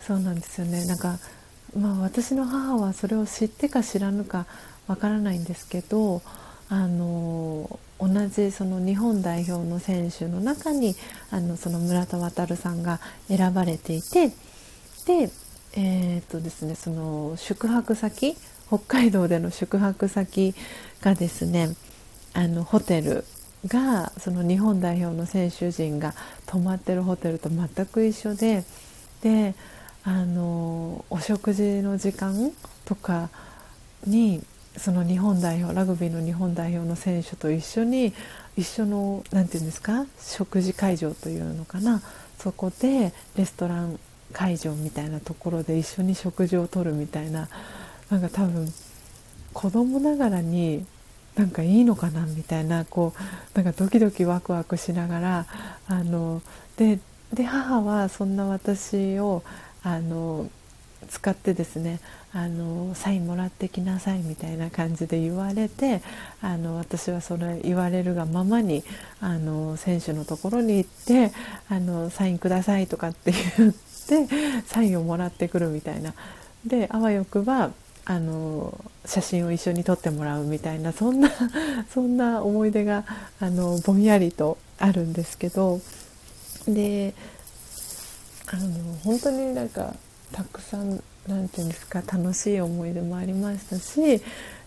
[0.00, 0.84] そうなんですよね。
[0.86, 1.18] なんか、
[1.76, 4.46] まあ、私の母はそれを知ってか知らぬか
[4.86, 6.22] わからないんですけど
[6.68, 10.94] あの同じその日本代表の選手の中に
[11.30, 14.28] あのその村田航さんが選ばれていて
[15.06, 15.30] で,、
[15.76, 18.36] えーとですね、その宿泊先
[18.66, 20.54] 北海道での宿泊先
[21.00, 21.68] がですね
[22.34, 23.24] あのホテル
[23.66, 26.14] がその日本代表の選手陣が
[26.46, 28.64] 泊まってるホテルと全く一緒で
[29.22, 29.54] で
[30.04, 32.52] あのお食事の時間
[32.84, 33.30] とか
[34.06, 34.44] に
[34.78, 38.12] その日本代表ラグビーの日本代表の選手と一緒に
[38.56, 42.02] 一緒の何て言うんですか食事会場というのかな。
[42.38, 43.98] そこでレストラン
[44.32, 47.48] 会場みたいなところで一緒に食事をとるみたいな。
[48.10, 48.72] なんか多分
[49.52, 50.86] 子供ながらに
[51.34, 55.46] なんかいいのかなみたいなこうなんかドキドキワクワクしながら
[55.86, 56.42] あの
[56.76, 56.98] で
[57.32, 59.42] で母はそんな私を
[59.82, 60.48] あの
[61.06, 62.00] 使ってですね
[62.32, 66.02] あのサインもらってきなさいみたいな感じで言われて
[66.42, 68.84] あの私はそれ言われるがままに
[69.20, 71.32] あの選手のところに行って
[71.68, 74.28] あのサインくださいとかって言って
[74.66, 76.14] サインをもらってくるみたいな。
[76.66, 77.70] であわよくば
[78.04, 81.30] あの写真を一緒に撮ってもらうみたいなそんな
[81.92, 83.04] そんな思い出が
[83.40, 85.80] あのぼんやりとあるんですけど。
[86.68, 87.14] で
[88.48, 89.94] あの本当になんか
[90.36, 94.22] たくさん何て言うんですか楽しい思い出もありましたし、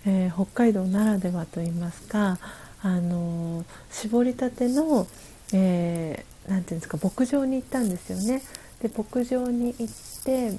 [0.07, 2.39] えー、北海道ならではといいますか
[2.81, 5.05] あの絞りたての、
[5.53, 8.41] えー、て言うんですか牧場に行ったんですよね。
[8.81, 10.57] で牧場に行って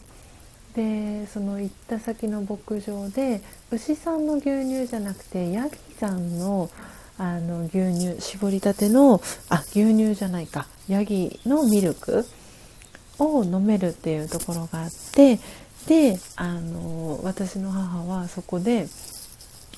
[0.77, 3.43] でその行った先の牧場で
[3.73, 6.71] 牛さんの牛乳じゃなくてヤギさんの
[7.19, 12.25] あの牛乳絞りたてのあ牛乳じゃないかヤギのミルク
[13.25, 15.39] を飲めるっていうところがあって
[15.87, 18.87] であの私の母はそこで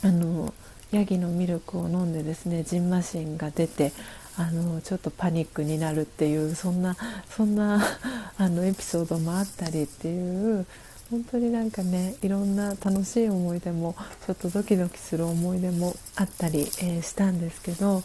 [0.03, 0.53] あの
[0.91, 3.93] ヤギのミルクを飲んでですねジンマシンが出て
[4.37, 6.97] あのちょっとパニックになるっていうそんな
[7.29, 7.83] そんな
[8.39, 10.67] あのエピソードもあったりっていう
[11.11, 13.95] 本当になんかねいろんな楽しい思い出も
[14.27, 18.03] ちょっとドキドキする思い出もあったり、えー、したんですけど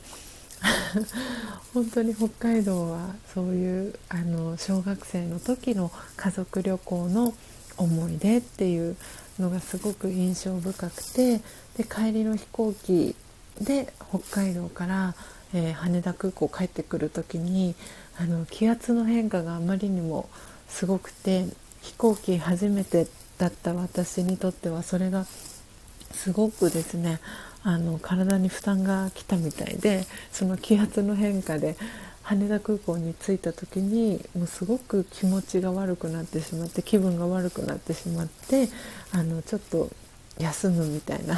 [1.73, 7.33] 本当に北海道はそういうあの小学生の時の家族旅行の
[7.77, 8.95] 思い出っていう
[9.39, 11.41] のがすごく印象深くて
[11.77, 13.15] で帰りの飛行機
[13.61, 15.15] で北海道から、
[15.53, 17.75] えー、羽田空港帰ってくる時に
[18.19, 20.27] あの気圧の変化があまりにも
[20.67, 21.45] すごくて
[21.81, 23.07] 飛行機初めて
[23.37, 25.25] だった私にとってはそれが
[26.11, 27.19] すごくですね
[27.67, 31.75] あの体に負担が来たみたいでその気圧の変化で
[32.21, 38.69] 羽田空港に着いた時にもうすごく気持ちが悪くなってしまって気分が悪くなってしまって
[39.11, 39.89] あのちょっと
[40.39, 41.37] 休むみたいな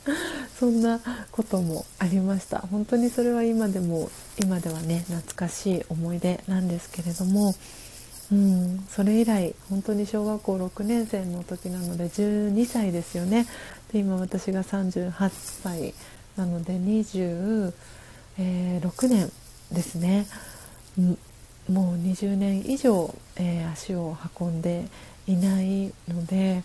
[0.58, 0.98] そんな
[1.30, 2.60] こともありました。
[2.60, 4.10] 本当にそれは今でも
[4.42, 7.54] 今ではね懐かしい思い出なんですけれども、
[8.32, 13.46] うん、それ以来本当に小学校6年生の時なので12歳ですよね。
[13.92, 15.12] で今私が38
[15.62, 15.94] 歳
[16.36, 17.72] なので26
[19.08, 19.30] 年
[19.72, 20.26] ですね。
[20.98, 21.18] うん
[21.70, 24.84] もう20年以上、えー、足を運んで
[25.26, 26.62] いないので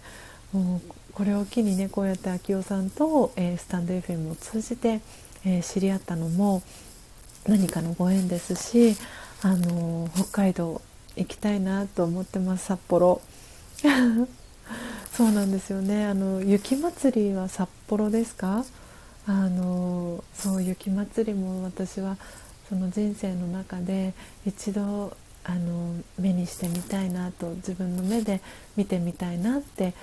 [0.53, 0.81] もう
[1.13, 5.01] これを機にねこうやって秋代さんと、えー、スタンド FM を通じて、
[5.43, 6.61] えー、知り合ったのも
[7.47, 8.95] 何かのご縁ですし、
[9.41, 10.79] あの北海道
[11.15, 13.21] 行きたいなと思ってます札幌。
[15.13, 16.05] そうなんですよね。
[16.05, 18.63] あの雪まつりは札幌ですか？
[19.27, 22.17] あのそう雪まつりも私は
[22.69, 24.13] その人生の中で
[24.45, 28.41] 一度あの目にしてみたいなと自分の目で
[28.75, 29.93] 見てみたいなって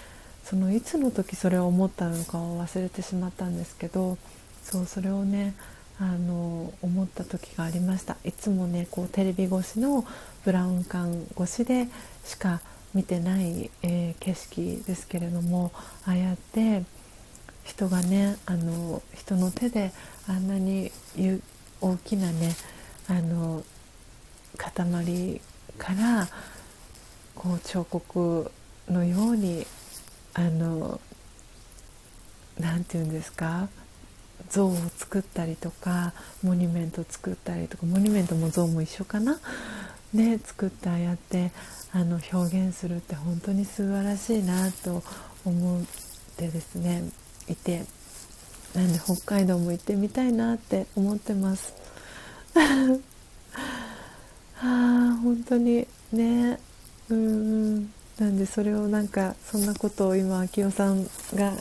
[0.45, 4.19] そのいつの時それを思ったのかを忘れてしまったんですけど
[4.63, 5.55] そうそれをね
[6.01, 8.17] あの思った時がありました。
[8.25, 10.05] いつもねこうテレビ越しの
[10.45, 11.89] ブラウン管越しで
[12.25, 12.61] しか
[12.95, 15.73] 見てない、えー、景色ですけれども
[16.07, 16.85] ああやって
[17.65, 19.93] 人がねあの人の手で
[20.27, 20.91] あんなに
[21.81, 22.55] 大きなね
[23.09, 23.63] あの
[24.57, 25.41] 塊
[25.77, 26.29] から
[27.35, 28.51] こう彫刻
[28.89, 29.67] のように
[30.35, 31.01] あの
[32.59, 33.69] なんて言うんですか？
[34.51, 36.13] 像を作ったりとか
[36.43, 39.39] モニュメント作ったりとかモニュメントも像も一緒かな？
[40.15, 41.53] で作ってああやって
[41.93, 45.03] あの表現するって本当に素晴らしいなと
[45.45, 45.85] 思っ
[46.37, 47.03] てですね
[47.47, 47.85] いて
[48.75, 51.75] なんで北海道も行ってみたいなって思ってます。
[54.61, 56.59] あ本当にね。
[57.09, 57.93] うん。
[58.19, 61.05] なんでそれをなんかそんなことを今明夫さん
[61.35, 61.53] が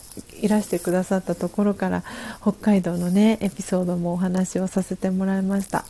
[0.42, 2.04] いらしてくださったところから
[2.42, 5.86] 北海道のねエピソードもお話をさせてもらいました、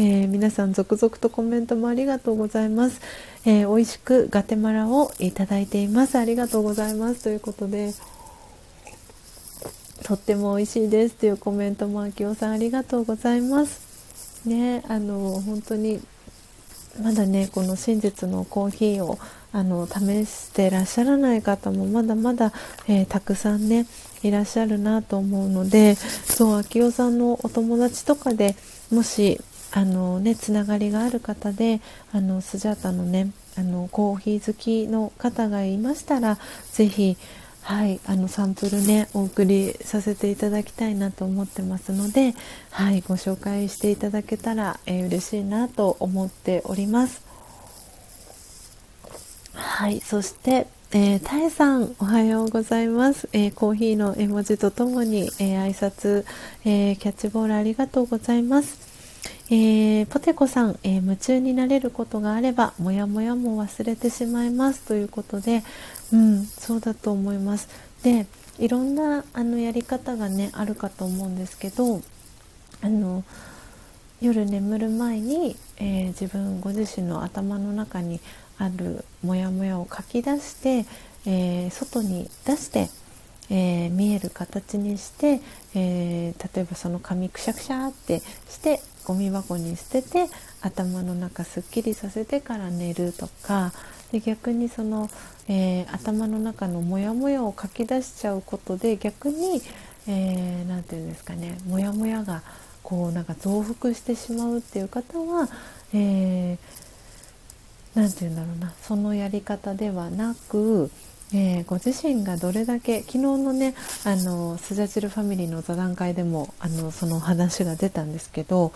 [0.00, 3.00] えー、皆さん続々とコメントもありがとうございます、
[3.44, 6.18] えー、美味しくガテマラをいただいています。
[6.18, 7.22] ありがとうございます。
[7.22, 7.92] ということで
[10.02, 14.42] とっても美味しいですというコメントも明夫さんありがとうございます。
[14.48, 16.00] ねあの本当に
[17.02, 19.18] まだねこの真実のコーヒーを
[19.52, 22.52] あの試してらっしゃらない方もまだまだ、
[22.86, 23.86] えー、たくさんね
[24.22, 28.56] いらっしゃるなと思うのでそう秋代さんのお友達とかで
[28.90, 29.40] もし
[29.72, 31.80] あのねつながりがある方で
[32.12, 36.38] あのスジャータのねあのコーヒー好きの方がいましたら
[36.72, 37.16] 是非
[37.62, 42.32] はい、あのサンプルねお送りさせていただきたいなと思ってますので、
[42.70, 47.27] はい、ご紹介していただけたら、えー、嬉しいなと思っております。
[49.58, 56.24] はい、そして、えー、タエさんおはようございます、えー、コーヒーの絵文字とともに、えー、挨拶、
[56.64, 58.86] えキャッチボールありがとうございます。
[59.50, 65.64] えポテコさん、え夢中になれることがあればモヤモヤも忘れてしまいますということで、
[66.12, 67.68] うん、そうだと思います。
[68.02, 68.26] で
[68.58, 72.00] いろんなあのやり方がねあるかと思うんですけど
[72.80, 73.24] あの
[74.20, 78.20] 夜眠る前に、えー、自分ご自身の頭の中に
[78.58, 80.86] あるモヤモヤを書き出して、
[81.26, 82.88] えー、外に出して、
[83.50, 85.40] えー、見える形にして、
[85.74, 90.26] え例えばその紙くしゃくしゃってしてゴミ箱に捨てて
[90.60, 93.72] 頭の中すっきりさせてから寝るとか
[94.12, 95.08] で逆にその、
[95.48, 99.62] え、頭の中のモヤモヤを書き出しちゃうことで逆に
[100.06, 102.42] 何、えー、て言うんですかねモヤモヤが
[102.82, 105.48] こうなんか増幅してしまうっていう方は、
[105.92, 106.58] えー、
[107.94, 108.74] 何て言うんだろうな。
[108.82, 110.90] そのやり方ではなく、
[111.32, 113.74] えー、ご自身がどれだけ昨日のね
[114.04, 118.72] あのスジャチルファミリーの座談会でもあのその話が出たんですけど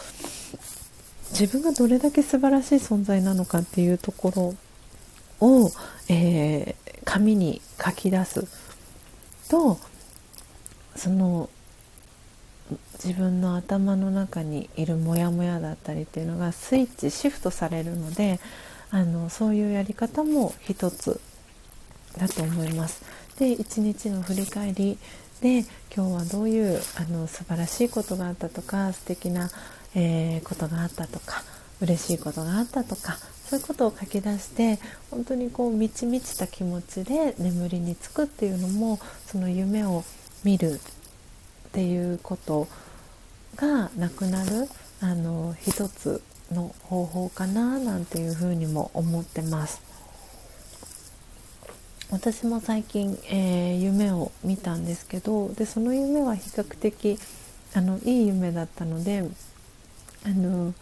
[1.30, 4.54] 自分がどれだけ素晴らしい存在なのかっていうとこ
[5.40, 5.70] ろを、
[6.08, 8.46] えー、紙に書き出す。
[9.48, 9.78] と
[10.94, 11.48] その
[13.04, 18.40] 自分の頭の中にいるモヤモヤだったりっていうのがスイッチシフトされるので
[18.92, 21.18] あのそういうやり方も一つ
[22.18, 23.02] だと思います。
[23.38, 24.98] で一日の振り返り
[25.40, 25.64] で
[25.94, 29.50] 今日はどういうあの素晴らしいことがあったとか素敵な、
[29.94, 31.42] えー、ことがあったとか
[31.80, 33.16] 嬉しいことがあったとか
[33.46, 34.78] そういうことを書き出して
[35.10, 40.04] 本当にこう満ち満ちた気持ちで眠りにつくっていうのもその夢を
[40.44, 40.78] 見るっ
[41.72, 42.68] ていうこと
[43.56, 44.68] がなくなる
[45.00, 49.82] あの一つの方法かななんていうふうにも思ってます。
[52.10, 57.18] 私も最近、えー、夢を見たんですけどでその夢は比較的
[57.74, 59.24] あのいい夢だったので
[60.26, 60.74] あの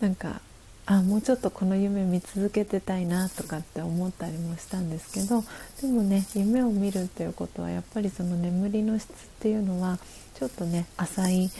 [0.00, 0.40] なんか
[0.86, 5.44] あもうちょっとこの夢見続けてたいなとかって思ったりもしたんですけど
[5.80, 9.98] でもね夢を見るっていうことはやっぱりその眠りの質っていうのは
[10.34, 11.50] ちょっとね浅い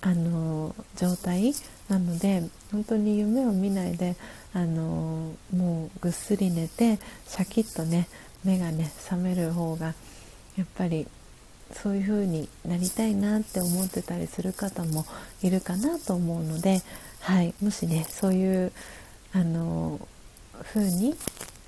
[0.00, 1.52] あの状態
[1.92, 4.16] なので本当に夢を見ないで
[4.54, 8.08] あのもうぐっすり寝てシャキッとね
[8.44, 9.94] 目がね覚める方が
[10.56, 11.06] やっぱり
[11.72, 15.04] そういう風になりたいなって思ってたりする方も
[15.42, 16.80] いるかなと思うので、
[17.20, 18.72] はい、もしねそういう
[19.34, 20.00] あの
[20.62, 21.14] 風に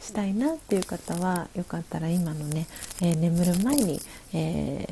[0.00, 2.66] したいなっていう方はよかったら今のね、
[3.02, 4.00] えー、眠る前に、
[4.32, 4.86] え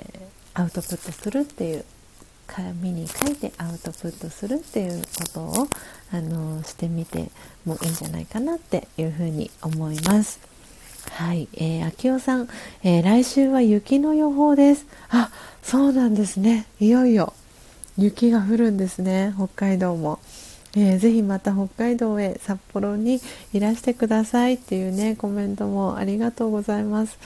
[0.54, 1.84] ー、アウトプットするっていう
[2.54, 5.68] 紙に書いてアウトプットするっていうことを
[6.12, 7.30] あのしてみて
[7.64, 10.40] もいいんじゃないかなっていうふうに思います。
[11.10, 12.48] はい、えー、秋代さん、
[12.82, 14.86] えー、来週は雪の予報です。
[15.08, 15.30] あ、
[15.62, 16.66] そうなんですね。
[16.78, 17.32] いよいよ
[17.96, 19.32] 雪が降るんですね。
[19.36, 20.18] 北海道も。
[20.74, 23.20] えー、ぜひまた北海道へ札幌に
[23.52, 27.18] いらしてくださいっていうねコメントもありがとうございます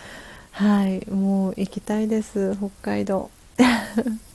[0.50, 3.30] はいもう行きたいです北海道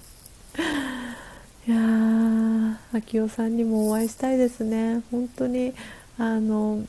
[0.57, 5.01] いやー秋代さんにもお会いしたいですね。
[5.11, 5.73] 本当に
[6.17, 6.83] あの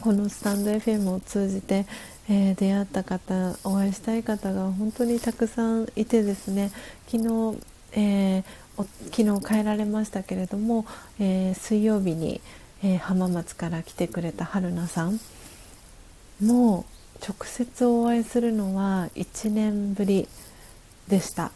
[0.00, 1.86] このスタンド FM を通じて、
[2.28, 6.70] えー、出会った方お会いしたい方が本当にたくさんいてですね。
[7.10, 7.16] 昨
[7.52, 7.58] 日、
[7.92, 10.86] えー、昨日帰られましたけれども、
[11.18, 12.40] えー、水曜日に、
[12.84, 15.18] え浜松から来てくれた春菜さん。
[16.40, 16.86] も
[17.20, 20.28] う直接お会いするのは1年ぶり
[21.08, 21.50] でした。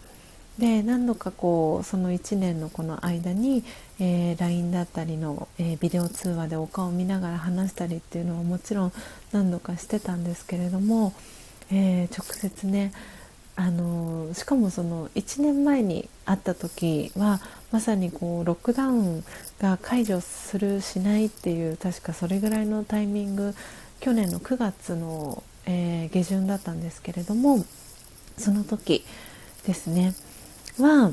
[0.59, 3.65] で何度かこうその1年のこの間に、
[3.99, 8.93] えー、LINE だったりの、えー、ビデオ通話でお顔を見ながら話したりっていうのはもちろん
[9.33, 11.15] 何度かしてたんですけれども、
[11.71, 12.93] えー、直接ね
[13.57, 19.25] あのしかもその1年前に会った時はまさにこうロックダウン
[19.59, 23.55] が解除するしないっていう確かそれぐらいのタイミング
[24.01, 27.65] 去年の9月の、え下旬だったんですけれども
[28.37, 29.05] その時
[29.65, 30.13] ですね。
[30.79, 31.13] は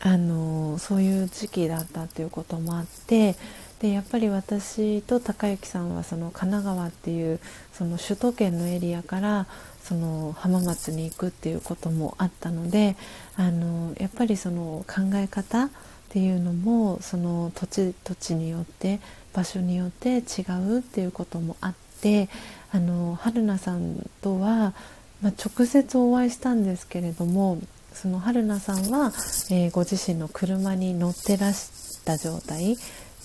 [0.00, 3.36] あのそういう時期だったっていうこともあって
[3.80, 7.40] でやっぱり私と高之さんはその神奈川っていう
[7.72, 9.46] その首都圏のエリアから
[9.82, 12.96] その浜松に行くっていうこともあったので
[13.36, 15.68] あのやっぱりその考え方っ
[16.10, 19.00] ていうのもその土地土地によって
[19.32, 22.28] 場所によって違うっていうこともあって
[22.70, 24.74] あの春菜さんとは、
[25.22, 27.58] まあ、直接お会いしたんですけれども
[27.94, 29.12] その春菜さんは、
[29.50, 32.76] えー、ご自身の車に乗ってらした状態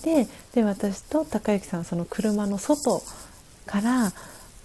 [0.02, 3.02] でで私と高之さんはその車の外
[3.66, 4.12] から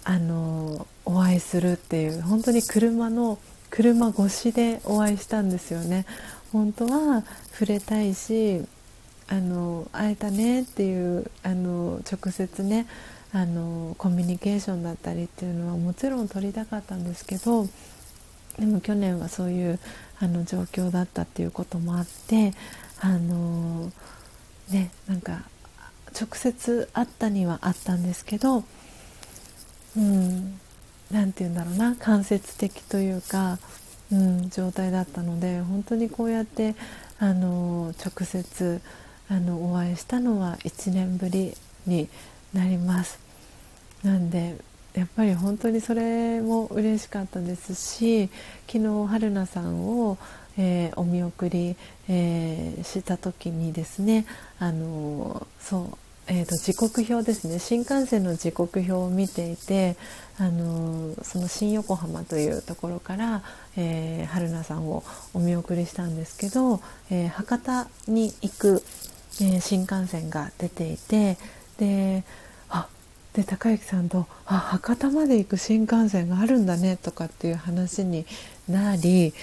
[0.04, 3.38] あのお会いするっていう本当に車の
[3.70, 6.06] 車越しでお会いしたんですよね。
[6.52, 8.64] 本当は触れたいし
[9.26, 12.86] あの会えたねっていうあの直接ね
[13.32, 17.66] あのコミュニケーションだったりっていうのはもちろん取りたかったんですけど
[18.58, 19.78] でも去年はそういう
[20.20, 22.52] あの状況だったっていうこともあって
[23.00, 23.90] あの
[24.70, 25.42] ねなんか
[26.18, 28.64] 直接会ったにはあったんですけど
[29.96, 30.60] うん
[31.10, 33.58] 何て言うんだろうな間接的というか、
[34.12, 36.74] うん、状態だったので本当にこうやって
[37.18, 38.80] あの直接
[39.28, 41.56] あのお会いしたのは1年ぶり
[41.86, 42.08] に
[42.52, 43.18] なります。
[44.02, 44.56] なんで
[44.94, 48.30] やっぱり本当にそれも嬉しかったですし
[48.68, 50.18] 昨日春菜さんを、
[50.56, 51.76] えー、お見送り、
[52.08, 54.24] えー、した時にですね
[54.58, 59.96] あのそうえーと、時刻表ですね新幹線の時刻表を見ていて
[60.38, 63.42] あのその新横浜というところから、
[63.76, 65.04] えー、春菜さんを
[65.34, 66.80] お見送りしたんですけど、
[67.10, 68.82] えー、博多に行く、
[69.42, 71.36] えー、新幹線が出ていて
[71.78, 72.24] で
[73.34, 78.26] で高之さんと「あ博多まで行く新幹線があるんだね」とかっていう話に
[78.68, 79.34] なり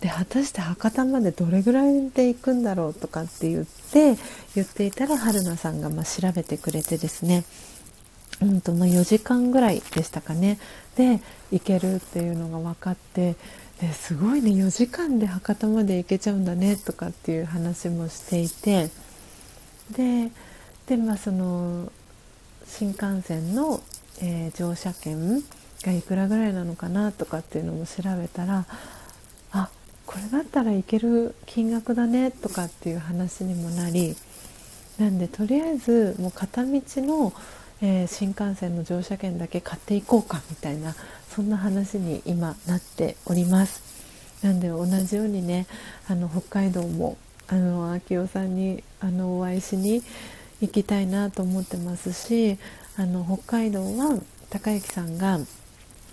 [0.00, 4.16] で果たして博多までどれぐらいで行くんだろうとかって言って
[4.54, 7.44] 言っていたら春菜さんがま調べてくれてですね。
[8.40, 10.58] うんとま4時間ぐらいでしたかね。
[10.96, 11.20] で
[11.50, 13.34] 行けるっていうのが分かって
[13.80, 18.90] ですごいね4時間で博多まで行けちゃうんだねとかっていう話もしていて。
[19.90, 20.30] で
[20.86, 21.90] でまあその
[22.68, 23.80] 新幹線の、
[24.20, 25.42] えー、乗車券
[25.82, 28.66] がいくらぐらいなのかなとかっていうのも調べたら
[29.52, 29.70] あ
[30.06, 34.16] これだったらいける金額だねとかっていう話にもなり
[34.98, 37.32] なんでとりあえずもう片道の、
[37.80, 40.94] えー、新幹線の乗車券だけ買っていこうかみたいな
[41.28, 43.88] そんな話に今なっております。
[44.42, 45.66] なんで同じようにね
[46.08, 47.16] あの北海道も
[47.48, 50.02] あの秋代さんにあのお会いしに
[50.60, 52.58] 行きたいなと思ってますし
[52.96, 54.18] あの北海道は
[54.50, 55.38] 高之さんが、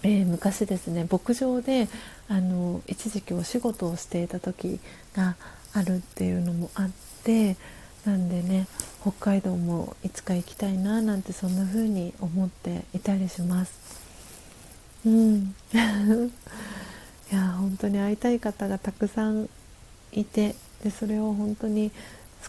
[0.03, 1.87] えー、昔ですね牧場で
[2.27, 4.79] あの一時期お仕事をしていた時
[5.15, 5.35] が
[5.73, 6.89] あるっていうのもあっ
[7.23, 7.55] て
[8.05, 8.67] なんでね
[9.01, 13.73] 北海道もいつか行きたいななんてそんな風に思っていたりします。
[15.05, 15.55] うん。
[17.31, 19.49] いや本当に会いたい方がたくさん
[20.11, 21.91] いてでそれを本当に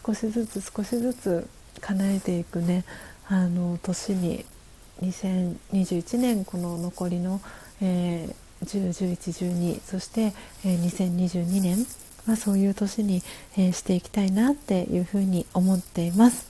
[0.04, 1.48] 少しずつ少しずつ
[1.80, 2.84] 叶えていくね
[3.28, 4.44] あの年に
[5.02, 7.40] 2021年この残りの、
[7.82, 10.32] えー、101112そして、
[10.64, 11.86] えー、2022年
[12.26, 13.22] まあ、そういう年に、
[13.56, 16.48] えー、していきたいなっていうふうに思っています。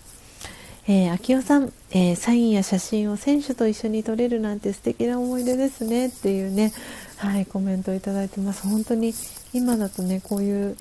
[0.89, 6.73] えー、秋代さん、えー、サインや写真を選手と一緒に撮れるなんて素敵な思い出ですねっていうね、
[7.17, 8.67] はい、コメントをいただいてます。
[8.67, 9.13] 本当に
[9.53, 10.77] 今だとね、こういう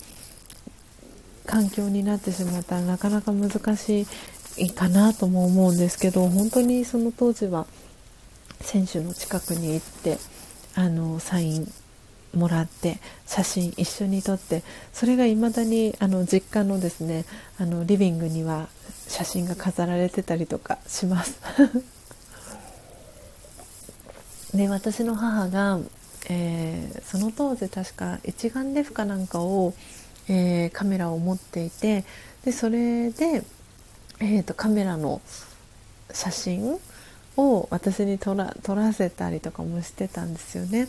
[1.46, 4.08] 環境になってしまったらなかなか難しい
[4.58, 7.68] いかなとも思うんですけど、本当にその当時は
[8.62, 10.18] 選手の近くに行って、
[10.76, 11.72] あの、サイン
[12.36, 14.64] もらって写真一緒に撮って
[14.94, 17.26] それがいまだにあの実家のですね
[17.58, 18.68] あのリビングには
[19.08, 21.40] 写真が飾られてたりとかします。
[24.54, 25.80] で私の母が、
[26.30, 29.74] えー、その当時確か一眼レフかなんかを、
[30.30, 32.06] えー、カメラを持っていて
[32.46, 33.44] でそれで、
[34.20, 35.22] えーと、カメラの
[36.12, 36.78] 写真
[37.38, 40.88] を私に撮ら撮らせたりとかもしてたんですよね。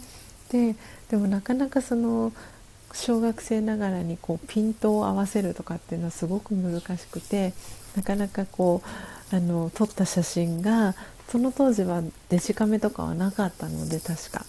[0.51, 0.77] で
[1.11, 2.33] でもなかなかその
[2.93, 7.53] 小学生ながらにこうピントを合わせるとかっていうのはすごく難しくて
[7.97, 8.83] なかなかこ
[9.33, 10.95] うあの撮った写真が
[11.29, 14.47] その当時はデジカメとかはなかったので確か。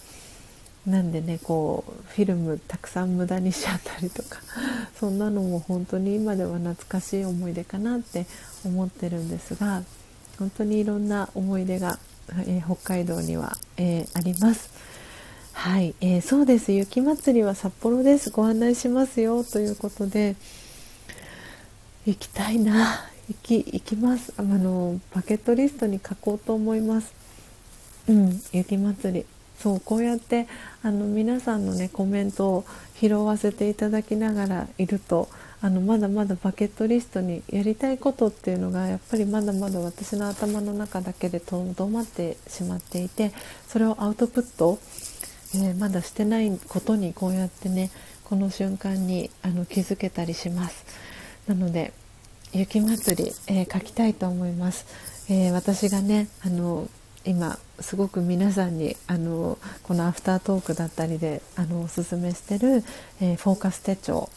[0.88, 4.40] なんでねこうフィルムたくさん無駄にしちゃったりとか
[4.98, 8.26] そんなのも本当に今では懐かしい思い出かなって
[8.64, 9.82] 思ってるんですが
[10.38, 11.98] 本当にいろんな思い出が、
[12.46, 14.70] えー、北海道には、えー、あります。
[15.52, 16.70] はい、えー、そうです。
[16.70, 18.30] 雪まつりは札幌です。
[18.30, 20.36] ご案内しますよということで
[22.06, 23.10] 行きたいな。
[23.28, 24.32] 行き行きます。
[24.36, 27.12] あのバケットリストに書こうと思います。
[28.08, 29.26] うん雪まつり。
[29.58, 30.46] そうこうやって
[30.82, 32.64] あの皆さんのねコメントを
[33.00, 35.28] 拾わせていただきながらいると
[35.60, 43.32] あのまだまだバケットリストにやりたいことっていうのがやっぱりまだまだ私の頭の中だけでとどまってしまっていて
[43.66, 44.78] それをアウトプット
[45.54, 47.90] えー、まだしてないことにこうやってね
[48.24, 50.84] この瞬間にあの気づけたりします。
[51.46, 51.94] なので
[52.52, 54.86] 雪まつり、えー、書きたいと思います、
[55.30, 56.88] えー、私がねあの
[57.28, 62.82] 今すごく皆さんにあのこのアフタートークだったりであのおすすめしてる、
[63.20, 64.30] えフォーカス手帳。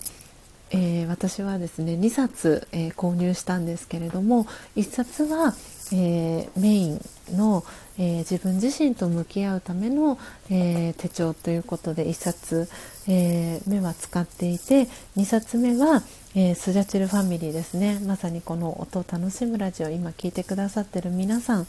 [0.74, 4.46] えー、私はですね2冊、えー、購入したんですけれども
[4.78, 5.54] 1冊は、
[5.92, 7.02] え、メイン
[7.32, 7.66] の、
[7.98, 10.18] え自分自身と向き合うための、
[10.50, 12.70] え手帳ということで1冊、
[13.08, 14.88] え目は使っていて
[15.18, 16.04] 2冊目は、
[16.36, 18.00] えスジャチルファミリーですね。
[18.06, 21.68] まさにこの音を楽しむラジオ今聞いてくださってる皆さん。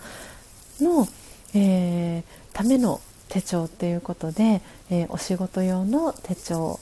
[0.80, 1.06] の、
[1.54, 2.22] え
[2.52, 6.80] ための手帳っていうことで、えお仕事用の手帳、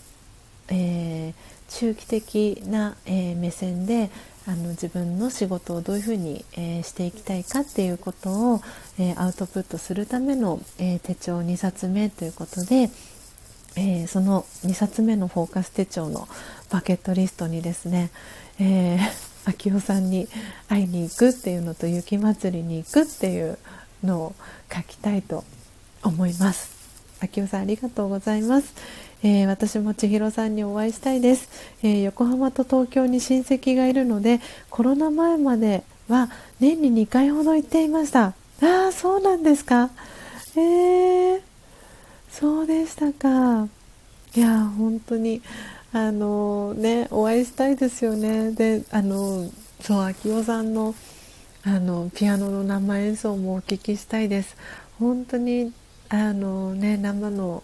[0.69, 4.11] えー中期的な、えー、目線で
[4.47, 8.61] あの自分の仕事をどういうふうに、え、していきたいかっていうことを、
[8.99, 12.91] え、アウトプットするための、え手帳2冊目ということで、
[13.77, 16.27] えその2冊目のフォーカス手帳の
[16.71, 18.11] バケットリストにですね、
[18.59, 18.99] え
[19.45, 20.27] 秋代さんに
[20.69, 23.59] 会いに行くっていうのと雪まつりに行くっていう
[24.05, 24.35] のを
[24.73, 25.45] 書きたいと
[26.03, 26.71] 思います。
[27.21, 28.75] 秋代さんありがとうございます。
[29.23, 31.51] えー、私も千尋さんにお会いしたいです、
[31.83, 34.41] えー、横浜と東京に親戚がいるので
[34.71, 38.35] コロナ前までは年に2回ほど行っていました。
[38.63, 39.91] ああそうなんですか。
[40.57, 41.41] えー、
[42.31, 43.69] そうでしたか。
[44.35, 45.43] いや本当に
[45.93, 48.53] あのねお会いしたいですよね。
[48.53, 49.51] であの
[49.81, 50.95] そう秋代さんの
[51.63, 54.57] あのピアノの生演奏もお聞きしたいです。
[54.99, 55.73] 本当に
[56.09, 57.63] あのね生の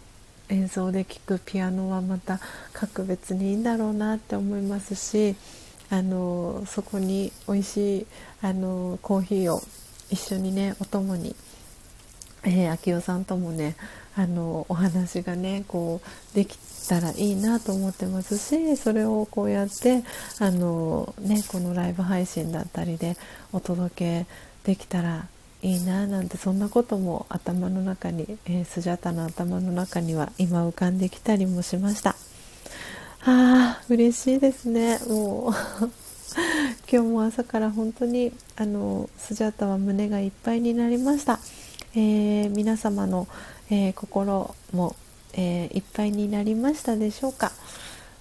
[0.50, 2.38] 演奏で聴くピアノはまた
[2.74, 5.34] 格別にいいんだろうなって思いますし
[5.88, 8.06] あのそこに美味しい
[8.42, 9.62] あのコーヒーを
[10.10, 11.34] 一緒にねお供に、
[12.44, 13.76] えー、秋代さんともね
[14.14, 20.02] あのお話がねこうできたらいいなと思ってますしそれをこうやって
[20.38, 23.16] あの、ね、このライブ配信だったりで
[23.52, 24.26] お届け
[24.64, 25.26] できたら
[25.62, 32.14] いいななんてそんなことも頭の中に、えー、スジャタの頭の中には今浮かんできたりもしました。
[33.28, 35.00] あー嬉しいですね。
[35.08, 35.52] もう
[36.88, 41.40] 今日も朝から本当にあのスジャタは胸がいっぱいになりました、
[41.94, 43.26] えー、皆様の、
[43.70, 44.94] えー、心も、
[45.36, 47.52] えいっぱいになりましたでしょうか？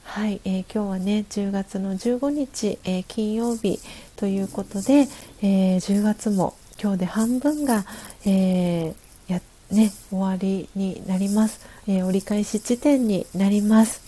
[0.03, 3.79] はい、えー、今日はね10月の15日、えー、金曜日
[4.15, 5.07] ということで、
[5.41, 7.85] えー、10月も今日で半分が、
[8.25, 14.03] えー、やね、終わりになります、えー、折り返し地点になります。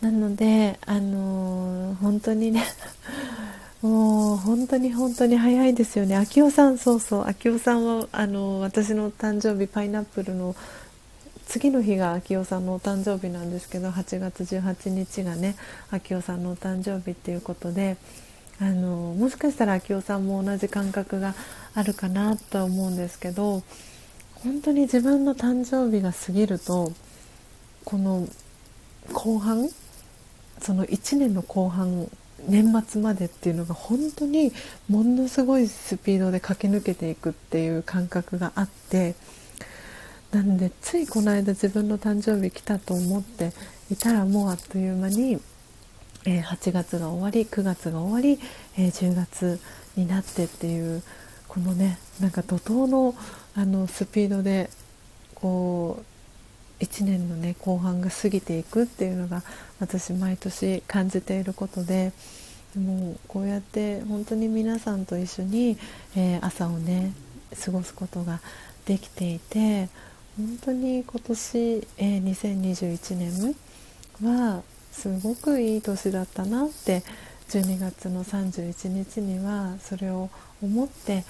[0.00, 2.62] なので、あのー、本当にね
[3.80, 6.16] もう本当に本当に早いですよね。
[6.16, 10.54] 秋夫さん、そうそう、秋夫さんはあの私の誕生日パイナップルの
[11.46, 15.56] 次の日が秋夫さんのお誕生日なんですけど8月18日がね
[15.90, 17.96] 秋夫さんのお誕生日っていうことで
[18.60, 21.34] あのもしかしたら明夫さんも同じ感覚が
[21.74, 23.62] あるかなとは思うんですけど
[24.34, 26.92] 本当に自分の誕生日が過ぎると
[27.84, 28.28] この
[29.12, 29.68] 後半
[30.60, 32.08] その1年の後半
[32.48, 34.52] 年末までっていうのが本当に
[34.88, 39.14] ものすごいスピードで駆け抜けていくっていう感覚があって
[40.34, 43.52] なんでついこの間自分の誕生日来たと思って
[43.90, 45.40] いたらもうあっという間に
[46.26, 48.40] えー、8月が終わり9月が終わり、
[48.78, 49.60] えー、10月
[49.96, 51.02] になってっていう
[51.48, 53.14] このねなんか怒涛の
[53.54, 54.70] あのスピードで
[55.34, 56.02] こ
[56.80, 59.42] う1年のね後半が過ぎていくっていうのが
[59.78, 62.12] 私毎年感じていることで
[62.74, 65.78] もうこうやって本当に皆さんと一緒に、
[66.16, 67.12] えー、朝をね
[67.64, 68.40] 過ごすことが
[68.86, 69.88] できていて
[70.36, 71.58] 本当に今年、
[71.96, 73.56] えー、2021年
[74.22, 77.02] はすごくいい年だったなって
[77.50, 80.30] 12月の31日にはそれを
[80.60, 81.24] 思って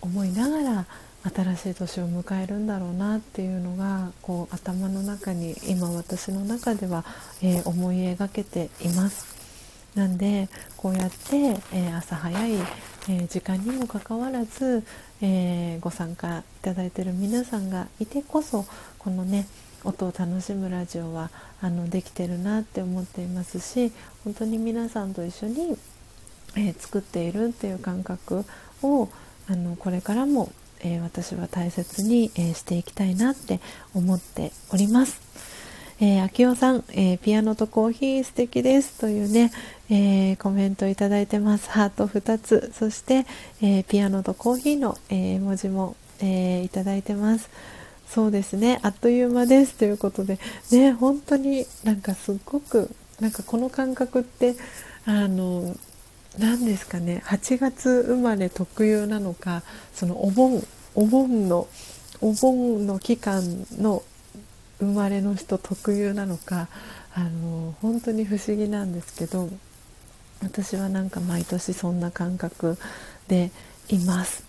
[0.00, 0.86] 思いながら
[1.34, 7.04] 新しい年を迎えるんだろうなっていうのがこう頭の中に今私の中では、
[7.42, 9.34] えー、思い描けています。
[9.94, 11.36] なんでこうやって、
[11.72, 14.82] えー、朝早い、えー、時間にもかかわらず、
[15.20, 18.64] えご参加いただいている皆さんがいてこそ
[18.98, 19.46] このね
[19.84, 21.30] 音を楽しむラジオは
[21.60, 23.92] あのできてるなって思っていますし
[24.24, 25.76] 本当に皆さんと一緒に、
[26.56, 28.44] えー、作っているっていう感覚
[28.82, 29.08] を
[29.48, 30.50] あのこれからも、
[30.80, 33.60] えー、私は大切に、え、していきたいなって
[33.94, 35.23] 思っております。
[36.00, 39.52] えー、秋代さん、えー、ピアノとコーヒー素敵ですというね、
[39.90, 41.70] えー、コメントいただいてます。
[41.70, 43.26] ハート2つ、そして、
[43.62, 47.48] えピアノとコーヒーの、え文字も、えいただいてます。
[48.14, 50.38] そうですねあっという間ですということで
[50.70, 54.54] ね本当になんかすっごくなんかこの感覚って
[55.04, 55.74] あの
[56.38, 59.62] 何ですかね8月生まれ特有なのか
[59.94, 60.62] そのお盆
[60.94, 61.66] お盆の
[62.20, 63.42] お盆の期間
[63.78, 64.02] の
[64.78, 66.68] 生まれの人特有なのか
[67.14, 69.48] あの本当に不思議なんですけど
[70.42, 72.76] 私はなんか毎年そんな感覚
[73.28, 73.50] で
[73.88, 74.44] います。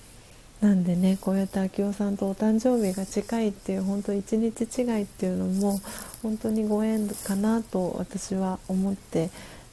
[0.62, 5.80] なんでねこうやって明夫さんとお誕生日が近いっていう本当一日違いっていうのも
[6.24, 9.30] 本当にご縁かなと私は思って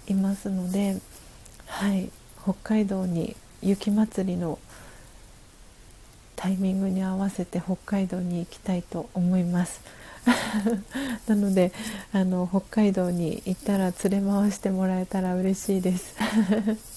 [0.09, 1.01] いますので
[1.67, 2.11] はい
[2.43, 4.59] 北海道に雪まつりの
[6.35, 9.81] タイミングに合わせて北海道に行きたいと思います
[11.27, 11.73] なので
[12.13, 16.17] あの北海道に行ったら連れ回してもらえたら嬉しいです。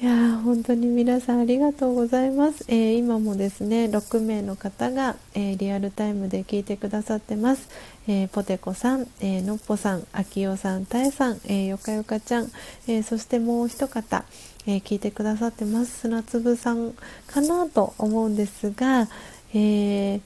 [0.00, 7.70] いや本当に皆さんありがとうございます、えー、今もですね6名の方が、えー、リアルタイムで聞いてくださってます、
[8.06, 12.50] えー、ポテコさん、えのっぽさん、あきよさん、たえさん、えよかよかちゃん、
[12.86, 14.24] えそしてもう一方、
[14.66, 16.00] え聞いてくださってます。
[16.00, 16.92] 砂粒さん
[17.26, 19.08] かなと思うんですが、
[19.54, 20.20] え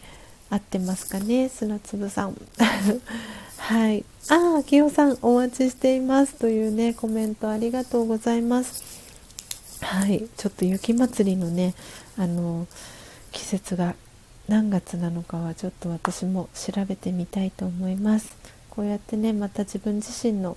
[0.51, 1.49] 合ってますかね？
[1.49, 2.37] 砂粒さん。
[3.59, 4.05] はい。
[4.31, 8.83] ああきよさんお待ちしていますというねコメントありがとうございます。
[9.81, 10.29] はい。
[10.37, 11.75] ちょっと雪まつりのね
[12.17, 12.67] あの
[13.33, 13.95] 季節が
[14.49, 18.37] 何月なのかはちょっと私も調べてみたいと思います。
[18.71, 20.57] こうやってねまた自分自身の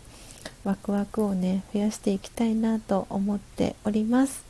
[0.63, 4.43] ワクワクをね増やしていきたいなと思っております。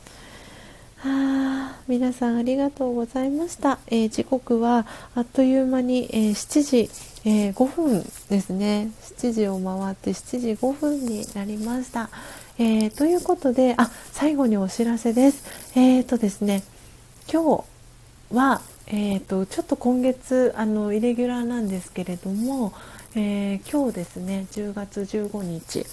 [1.04, 6.90] あ皆さんありがとうございました、えー、時刻はあっという間に、えー、7時、
[7.24, 8.90] えー、5分ですね。
[9.18, 12.08] 7時を回って7時5分になりました。
[12.58, 15.42] えー、ということであ最後にお知らせです。
[15.74, 16.62] えーとですね
[17.32, 17.64] 今日
[18.34, 22.72] は、えーと、ちょっと今月あのイレギュラーなんですけれども、
[23.16, 25.84] えー、今日ですね10月15日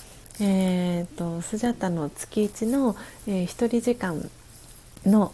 [0.42, 2.96] えーと、スジャタの月1の、
[3.28, 4.30] えー、1人時間
[5.06, 5.34] の、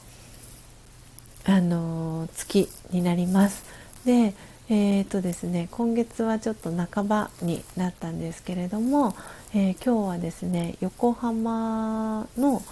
[1.46, 3.64] あの、月になります。
[4.06, 4.34] で
[4.68, 9.16] えーとですね、今月はちょっと半ばになったんですけれども、
[9.54, 12.64] えー、今日はですね横浜の、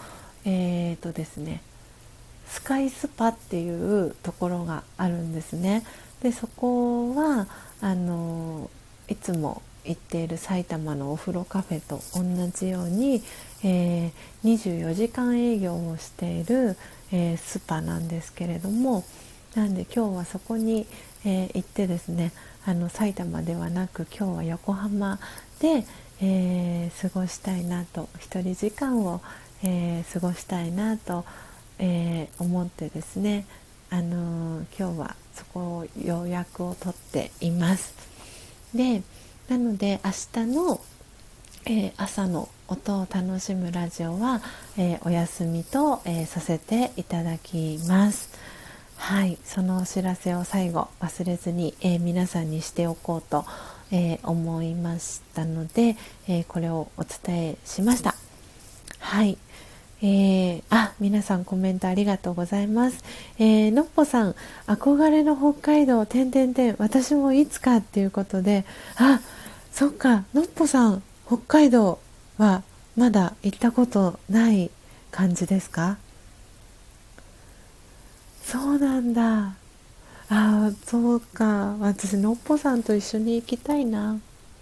[0.43, 1.61] えーとですね、
[2.47, 5.83] スカイスパっていうところがあるんですね。
[6.23, 7.47] でそこは
[7.79, 8.71] あの
[9.07, 12.23] いつも行っている埼玉のお風呂カフェと同
[12.55, 13.21] じように、
[13.63, 16.77] えー、24時間営業をしている、
[17.11, 19.03] えー、スパなんですけれども
[19.55, 20.85] なんで今日はそこに、
[21.25, 22.31] えー、行ってですね
[22.65, 25.19] あの埼玉ではなく今日は横浜
[25.59, 25.85] で、
[26.21, 29.21] え過ごしたいなと一人時間を、
[29.63, 31.25] え過ごしたいなと、
[31.79, 33.45] え思ってですね、
[33.89, 37.93] あの今日はそこを予約を取っています。
[38.73, 39.03] で
[39.49, 40.81] なので明日の、
[41.65, 44.41] えー、朝の音を楽しむラジオは、
[44.77, 48.29] えー、お休みと、えー、させていただきます。
[48.97, 53.43] はいそのお知らせを最後忘れずに、え皆さんにしておこうと、
[53.91, 58.15] え思いましたので、えこれをお伝えしました。
[58.99, 59.37] はい
[60.01, 63.03] えー、あ皆さんコメントありがとうございます、
[63.39, 64.35] えー、のっぽさん
[64.67, 68.65] 憧れの北海道てんてんてん私もいつかっていうことで
[68.97, 69.21] あ
[69.71, 71.99] そっかのっぽさん北海道
[72.37, 72.63] は
[72.95, 74.69] まだ行ったことない
[75.11, 75.97] 感じですか？
[78.43, 79.23] そうなんだ。
[79.45, 79.55] あ
[80.29, 81.75] あそうか。
[81.79, 84.19] 私のっぽさんと一緒に行きたいな。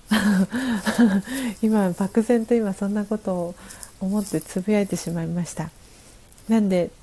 [1.62, 3.56] 今漠然と今そんなことを
[4.00, 5.70] 思ってつぶやいてしまいました。
[6.50, 6.92] なんで？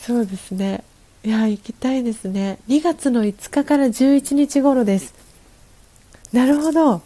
[0.00, 0.84] そうですね。
[1.24, 2.58] いや行きたいですね。
[2.68, 5.12] 2月の5日から11日頃です。
[6.32, 7.02] なるほど。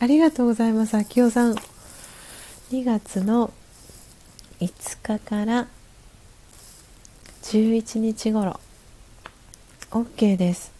[0.00, 1.54] ありがとうございます秋代さん。
[2.72, 3.52] 2月の
[4.60, 5.68] 5日から
[7.42, 8.58] 11日頃。
[9.90, 10.72] OK です。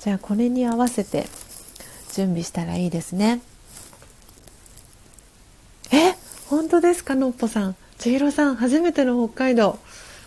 [0.00, 1.26] じゃあこれに合わせて
[2.12, 3.40] 準備したらいいですね。
[5.92, 6.14] え
[6.48, 7.76] 本当ですかのっぽさん。
[7.98, 9.78] 千尋さん初めての北海道。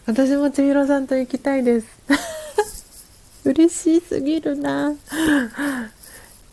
[0.05, 1.88] 私も千尋さんと行きたいです。
[3.45, 4.95] 嬉しすぎるな。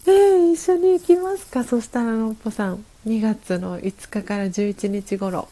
[0.06, 1.64] えー、一緒に行きますか？
[1.64, 2.84] そしたらのっぽさん。
[3.06, 5.48] 2月の5日から11日頃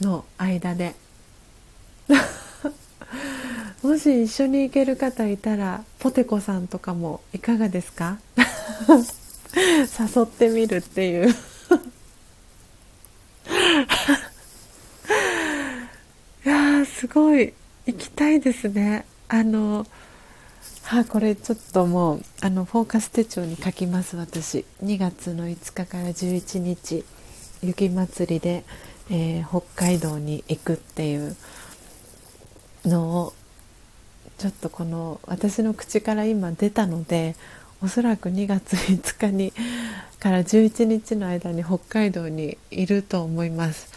[0.00, 0.94] の間で。
[3.82, 8.18] もし一緒に行ける方いたらポテコさんとかもいかがですか？
[9.56, 11.30] 誘ってみるっていう。
[16.44, 17.52] いやすごい。
[17.86, 19.04] 行きたいですね。
[19.28, 19.86] あの
[20.88, 24.64] はこれちょっともうあのフォーカス手帳に書きます私。
[24.82, 27.04] 2月の5日から11日
[27.62, 28.64] 雪まつりで、
[29.10, 31.36] えー、北海道に行くっていう
[32.86, 33.34] のを
[34.38, 37.36] ちょっとこの私の口から今出たので
[37.82, 39.52] おそらく2月5日に
[40.18, 43.92] から11日の間に北海道にいると思います。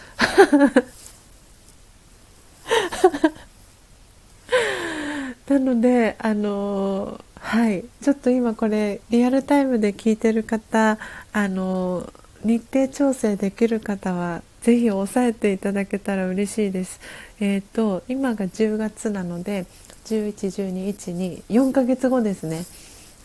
[5.52, 10.98] なのであのはいちょっと今これリアルタイムで聞いてる方
[11.34, 12.10] あの
[12.46, 17.02] 日程調整できる方はぜひ押さえていただけたら嬉しいです。
[17.42, 19.66] えっ、ー、と今が10月なので
[20.06, 22.66] 111212 4ヶ月後ですね。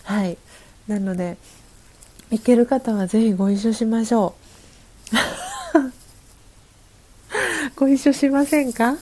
[0.02, 0.36] はい
[0.88, 1.36] なので
[2.32, 4.34] 行ける方はぜひご一緒しましょ
[5.76, 5.92] う
[7.78, 8.96] ご一緒しませんか？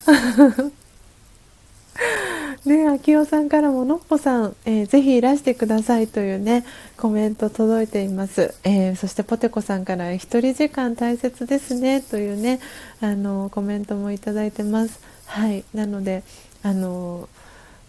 [2.65, 6.65] ね、秋代さんからものっぽさん、えー、ぜひいらしてくださいというね
[6.97, 12.59] コメント届いています、えー、そしてポテコさんから一人時間大切ですねというね
[13.01, 14.99] あのコメントもいただいてます。
[15.27, 16.23] はいなので
[16.63, 17.29] あの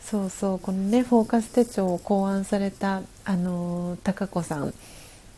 [0.01, 4.75] そうそうこのねフォーカス手帳を考案されたあの高子さん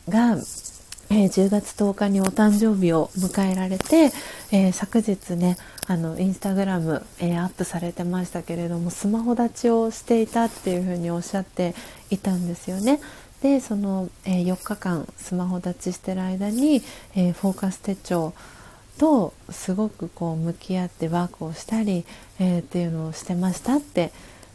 [0.09, 0.37] が、
[1.11, 4.13] えー、10月10日にお誕生日を迎えられて、
[4.53, 5.57] えー、昨日ね
[5.87, 11.75] あのインスタグラム、えー、アップされてましたけれどもスマホ立ちをしていたっていうふうにおっしゃって
[12.11, 13.01] いたんですよね。
[13.43, 16.83] でその、え4日間スマホ立ちしてる間に、
[17.15, 18.35] えフォーカス手帳
[18.99, 22.05] とすごくこう向き合ってワークをしたり、
[22.41, 24.11] えっていうのをしてましたって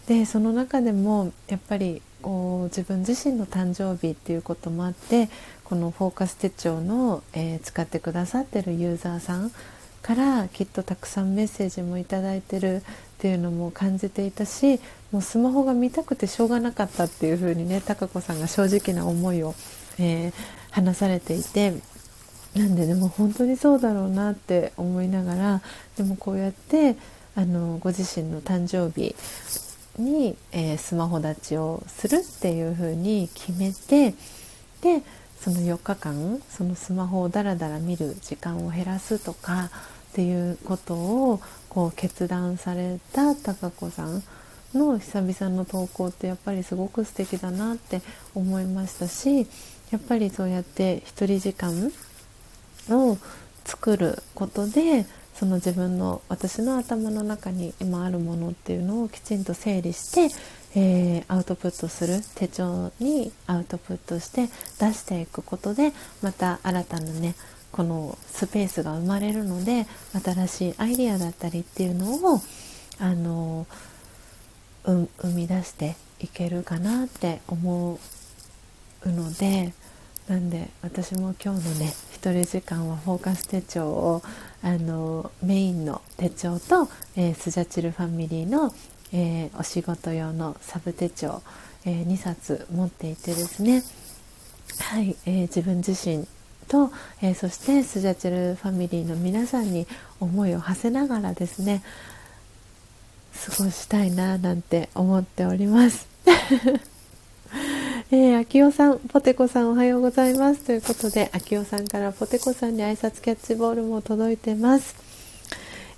[0.07, 5.29] でその中でもやっぱりこう自分自身の誕生日っていうこともあって
[5.73, 9.51] このフォーカス手帳の、えー、使ってくださってるユーザーさん
[10.03, 12.81] からきっとたくさんメッセージもいただいてるっ
[13.17, 14.79] ていうのも感じていたし
[15.11, 19.55] もうスマホが見たくてしょうがなかったっていう風にね貴子さんが正直な思いを、
[19.97, 20.33] えー、
[20.69, 21.73] 話されていて
[22.55, 25.61] なんででも本当にそうだろうなって思いながら
[25.97, 26.97] でもこうやって
[27.35, 29.15] あのご自身の誕生日
[29.97, 34.13] に、えー、スマホ立ちをするっていう風に決めて
[34.83, 35.01] で
[35.43, 39.69] その4日間そのスマホをダラダラ見る時間を減らすとかっ
[40.13, 44.23] ていうことをこう決断された貴子さん
[44.73, 48.01] の久々の投稿ってやっぱりすごく素敵だなって
[48.33, 49.45] 思いましたし
[49.91, 51.91] やっぱりそうやって一人時間
[52.89, 53.17] を
[53.65, 60.33] 作ることでその自分の私の頭の中に今あるものっていうのをきちんと整理して、
[60.75, 65.91] えー、アウトプットする手帳にアウトプットして出していくことで
[66.21, 67.35] また新たなね
[67.71, 69.87] このスペースが生まれるので
[70.23, 72.39] 新しいアイデアだったりっていうのを
[72.99, 73.65] あの、
[74.85, 77.99] 生み出していけるかなって思
[79.03, 79.73] うので
[80.27, 84.21] なんで私も今日のね一人時間はフォーカス手帳を
[84.61, 86.87] あのメインの手帳と、
[87.17, 88.73] えー、スジャチルファミリーの、
[89.13, 91.41] えー、お仕事用のサブ手帳、
[91.85, 93.83] えー、2冊持っていてですね
[94.89, 96.27] はい、えー、自分自身
[96.67, 96.91] と、
[97.21, 99.87] えー、そしてスジャチルファミリーの皆さんに
[100.19, 101.83] 思いを馳せながらですね
[103.33, 106.07] 過ごしたいななんて思っております。
[108.11, 110.61] えー、秋代さん、ポテコさんおはようございます。
[110.61, 115.02] ということで、秋代さんからポテコさんに挨拶キャッチボールも届いてます。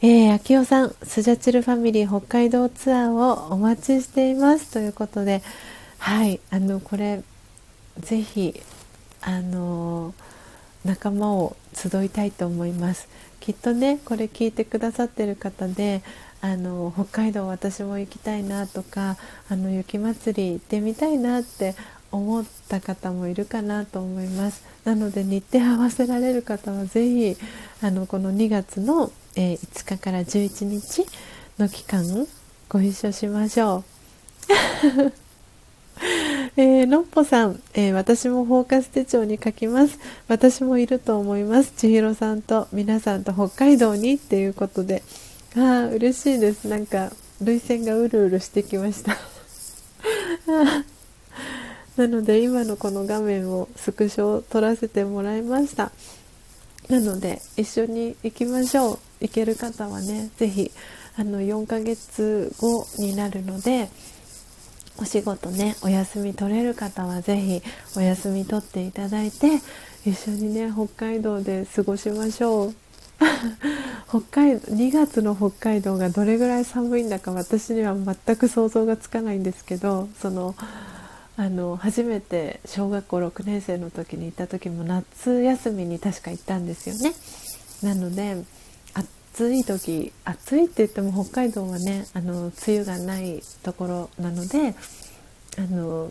[0.08, 4.72] えー、秋代さん、スジャチルファミリー北海道ツアーをお待ちしています。
[4.72, 5.42] ということで、
[5.98, 7.24] はい、あの、これ、
[8.02, 8.62] ぜひ、
[9.22, 10.14] あの
[10.84, 13.08] 仲間を集いたいと思います。
[13.40, 16.04] きっとね、これ聞いてくださってる方で、
[16.40, 19.18] あの北海道私も行きたいなとか
[19.50, 21.74] あの雪まつり行ってみたいなって
[22.16, 24.64] 思った方もいるかなと思います。
[24.84, 27.38] なので日程合わせられる方は是非
[27.82, 31.06] あのこの2月の、えー、5日から11日
[31.58, 32.28] の期間
[32.70, 33.84] ご一緒しましょう。
[36.58, 40.00] えー、のっぽさん、えー、私もフォーカス手帳に書きます。
[40.28, 41.74] 私もいると思います。
[41.76, 45.04] 千尋さんと皆さんと北海道にっていうことで。
[45.58, 46.68] ああ嬉しいです。
[46.68, 47.12] なんか
[47.42, 49.18] 涙腺がうるうるしてきました。
[51.98, 55.92] なので今のこの画面をスクショを撮らせてもらいました。
[56.90, 59.00] なので一緒に行きましょう。
[59.22, 60.72] 行ける方はね是非
[61.18, 63.90] あの4ヶ月後になるので
[64.98, 67.62] お仕事ねお休み取れる方は是非
[67.96, 69.62] お休み取っていただいて
[70.06, 72.76] 一緒にね北海道で過ごしましょう。
[74.10, 80.56] 北海道2月の北海道がどれぐらい寒いんだか私には全く想像がつかないんですけどその
[81.38, 87.14] あの初めて小学校6年生の時に行った時も夏休みに確か行ったんですよね。
[87.84, 88.44] なので
[88.94, 94.76] 暑い時暑いって言っても北海道はねあの梅雨がないところなので
[95.58, 96.10] あの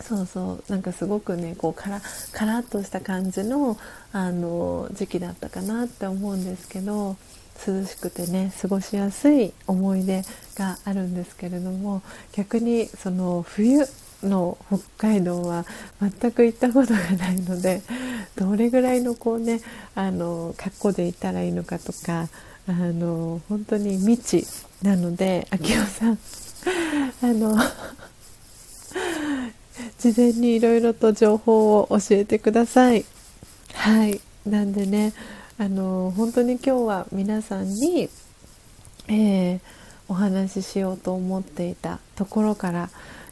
[0.00, 2.00] そうそうなんかすごくねこうカラ
[2.32, 3.76] カラッとした感じの
[4.12, 7.16] あの時期だったかなって思うんですけど
[7.66, 10.22] 涼しくてね過ごしやすい思い出
[10.56, 13.86] があるんですけれども逆にその冬
[14.22, 15.64] の北海道は
[16.00, 17.82] 全く行ったことがないので
[18.36, 19.60] どれぐらいのこうね
[19.94, 22.28] あの格好で行ったらいいのかとか
[22.66, 24.46] あの本当に未知
[24.82, 26.18] なので秋代さん
[27.22, 27.56] あの
[29.98, 33.04] 事前にいろいろと情報を教えてください。
[33.74, 35.12] はいなんでね
[35.58, 38.08] あの本当に今日は皆さんに、
[39.08, 39.60] えー、
[40.08, 42.90] お話ししようと思っていたところから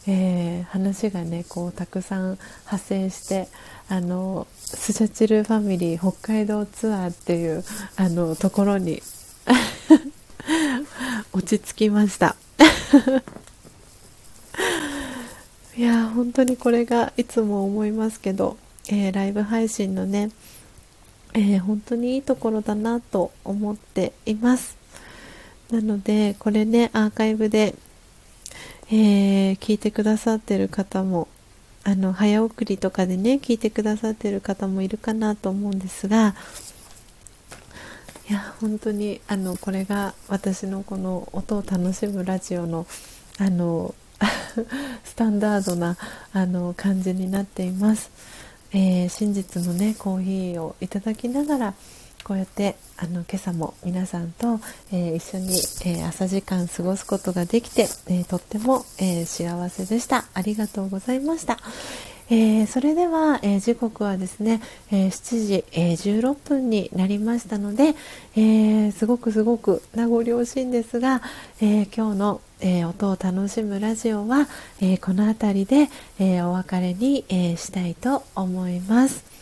[0.08, 3.48] えー、話がねこうたくさん派生して
[3.88, 7.64] あのスジャチルファミリー北海道ツアーっていう
[7.96, 9.02] あのところに
[11.32, 12.36] 落ち着きました。
[15.76, 18.56] いや本当にこれがいつも思いますけど、
[18.88, 20.30] えー、ライブ配信のね、
[21.34, 24.76] えー、本当にいいところだなと思っています。
[25.70, 27.74] なのでこれねアーカイブで
[28.88, 31.26] えー、聞いてくださってる方も
[31.82, 36.34] あの早送りとかでね聞いてくださってる方もいるかなと思うんですが
[38.28, 42.86] いや本当にあのこれが私のこの音を楽しむラジオの
[43.38, 43.94] あの
[45.04, 45.96] スタンダードな
[46.32, 48.10] あの感じになっています、
[48.72, 51.74] えー、真実のねコーヒーをいただきながら
[52.26, 54.58] こうやってあの今朝も皆さんと、
[54.90, 55.50] えー、一緒に、
[55.84, 61.56] えー、朝時間過ごすことができて、えー、とっても、え幸せでしたありがとうございました、
[62.28, 67.94] え、それでは、え、時刻はですね、えー、7時、え16分になりましたので、
[68.34, 71.22] えすごくすごく名残惜しいんですが、
[71.60, 74.48] え今日の、え音を楽しむラジオは、
[74.80, 75.88] えこの辺りで、
[76.18, 79.35] えお別れに、えしたいと思います。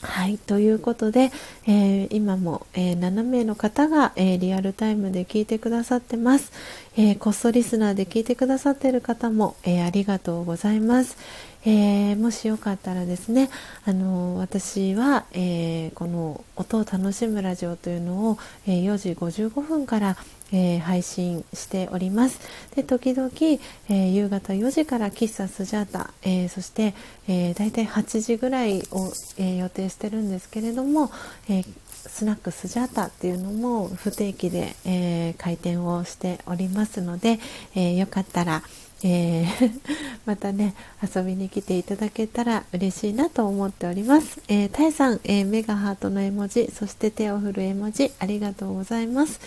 [0.00, 1.32] はい、ということで、
[1.66, 6.52] えー、今も、えー、7名の方が、えー、リアルタイムで聞いてくださってます。
[6.96, 11.16] えこっそリスナーで聞いてくださっている方も、えありがとうございます。
[11.64, 13.50] えもしよかったらですね、
[13.84, 20.16] あの私は、えこの音を楽しむラジオというのを、え4時55分から、
[20.52, 22.40] えー、配信しております
[22.74, 26.94] で時々、えー、夕方4時から喫茶スジャータ、えー、そして、
[27.28, 31.10] えー、大体8時ぐらいを、え予定してるんですけれども、
[31.48, 31.64] え
[32.06, 37.38] スナックスジャータっていうのも不定期で、え開店をしておりますので、
[37.74, 38.62] えよかったら、
[39.04, 39.80] えー、
[40.26, 44.40] またね遊びに来ていただけたら嬉しいなと思っております。
[44.48, 49.40] えー、タイさん、えー、メガハートの絵文字そして手を振る絵文字ありがとうございます。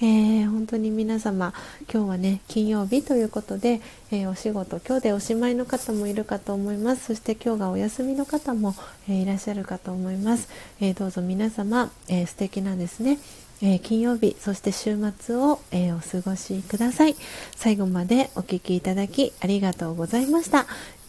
[0.00, 1.54] えー、本当に皆様
[1.92, 7.06] 今日はね金曜日ということで、えー、お仕事今日でおしまいの方もいるかと思います。
[7.06, 8.74] そして今日がお休みの方も、
[9.08, 10.48] えー、いらっしゃるかと思います、
[10.80, 13.18] えどうぞ皆様、えー、素敵なですね
[13.62, 17.16] え金曜日そして週末を、えお過ごしください。
[17.56, 20.66] 最後までお聴きいただきありがとうございました。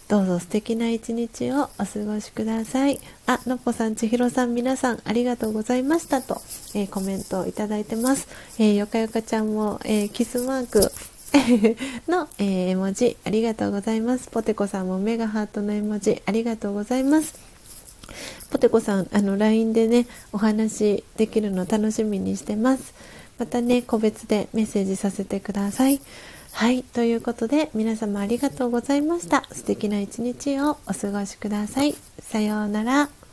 [0.07, 2.99] どうぞ素敵な一日をお過ごしください。
[3.25, 6.41] あ、のっぽさん、ちひろさん、皆さんありがとうございましたと、
[6.75, 8.27] えー、コメントをいただいてます。
[8.59, 10.91] えー、よかよかちゃんも、えー、キスマーク
[12.07, 14.29] の、え絵文字ありがとうございます。
[14.29, 17.33] ポテコさんもメガハートの絵文字ありがとうございます。
[18.51, 22.93] ポテコさん、あの LINE でね、お話できるの楽しみにしてます。
[23.39, 25.99] またね、個別でメッセージさせてください。
[26.55, 29.43] はい、ということで皆様ありがとうございました。
[29.51, 31.93] 素敵な一日をお過ごしください。
[32.19, 33.24] さようなら。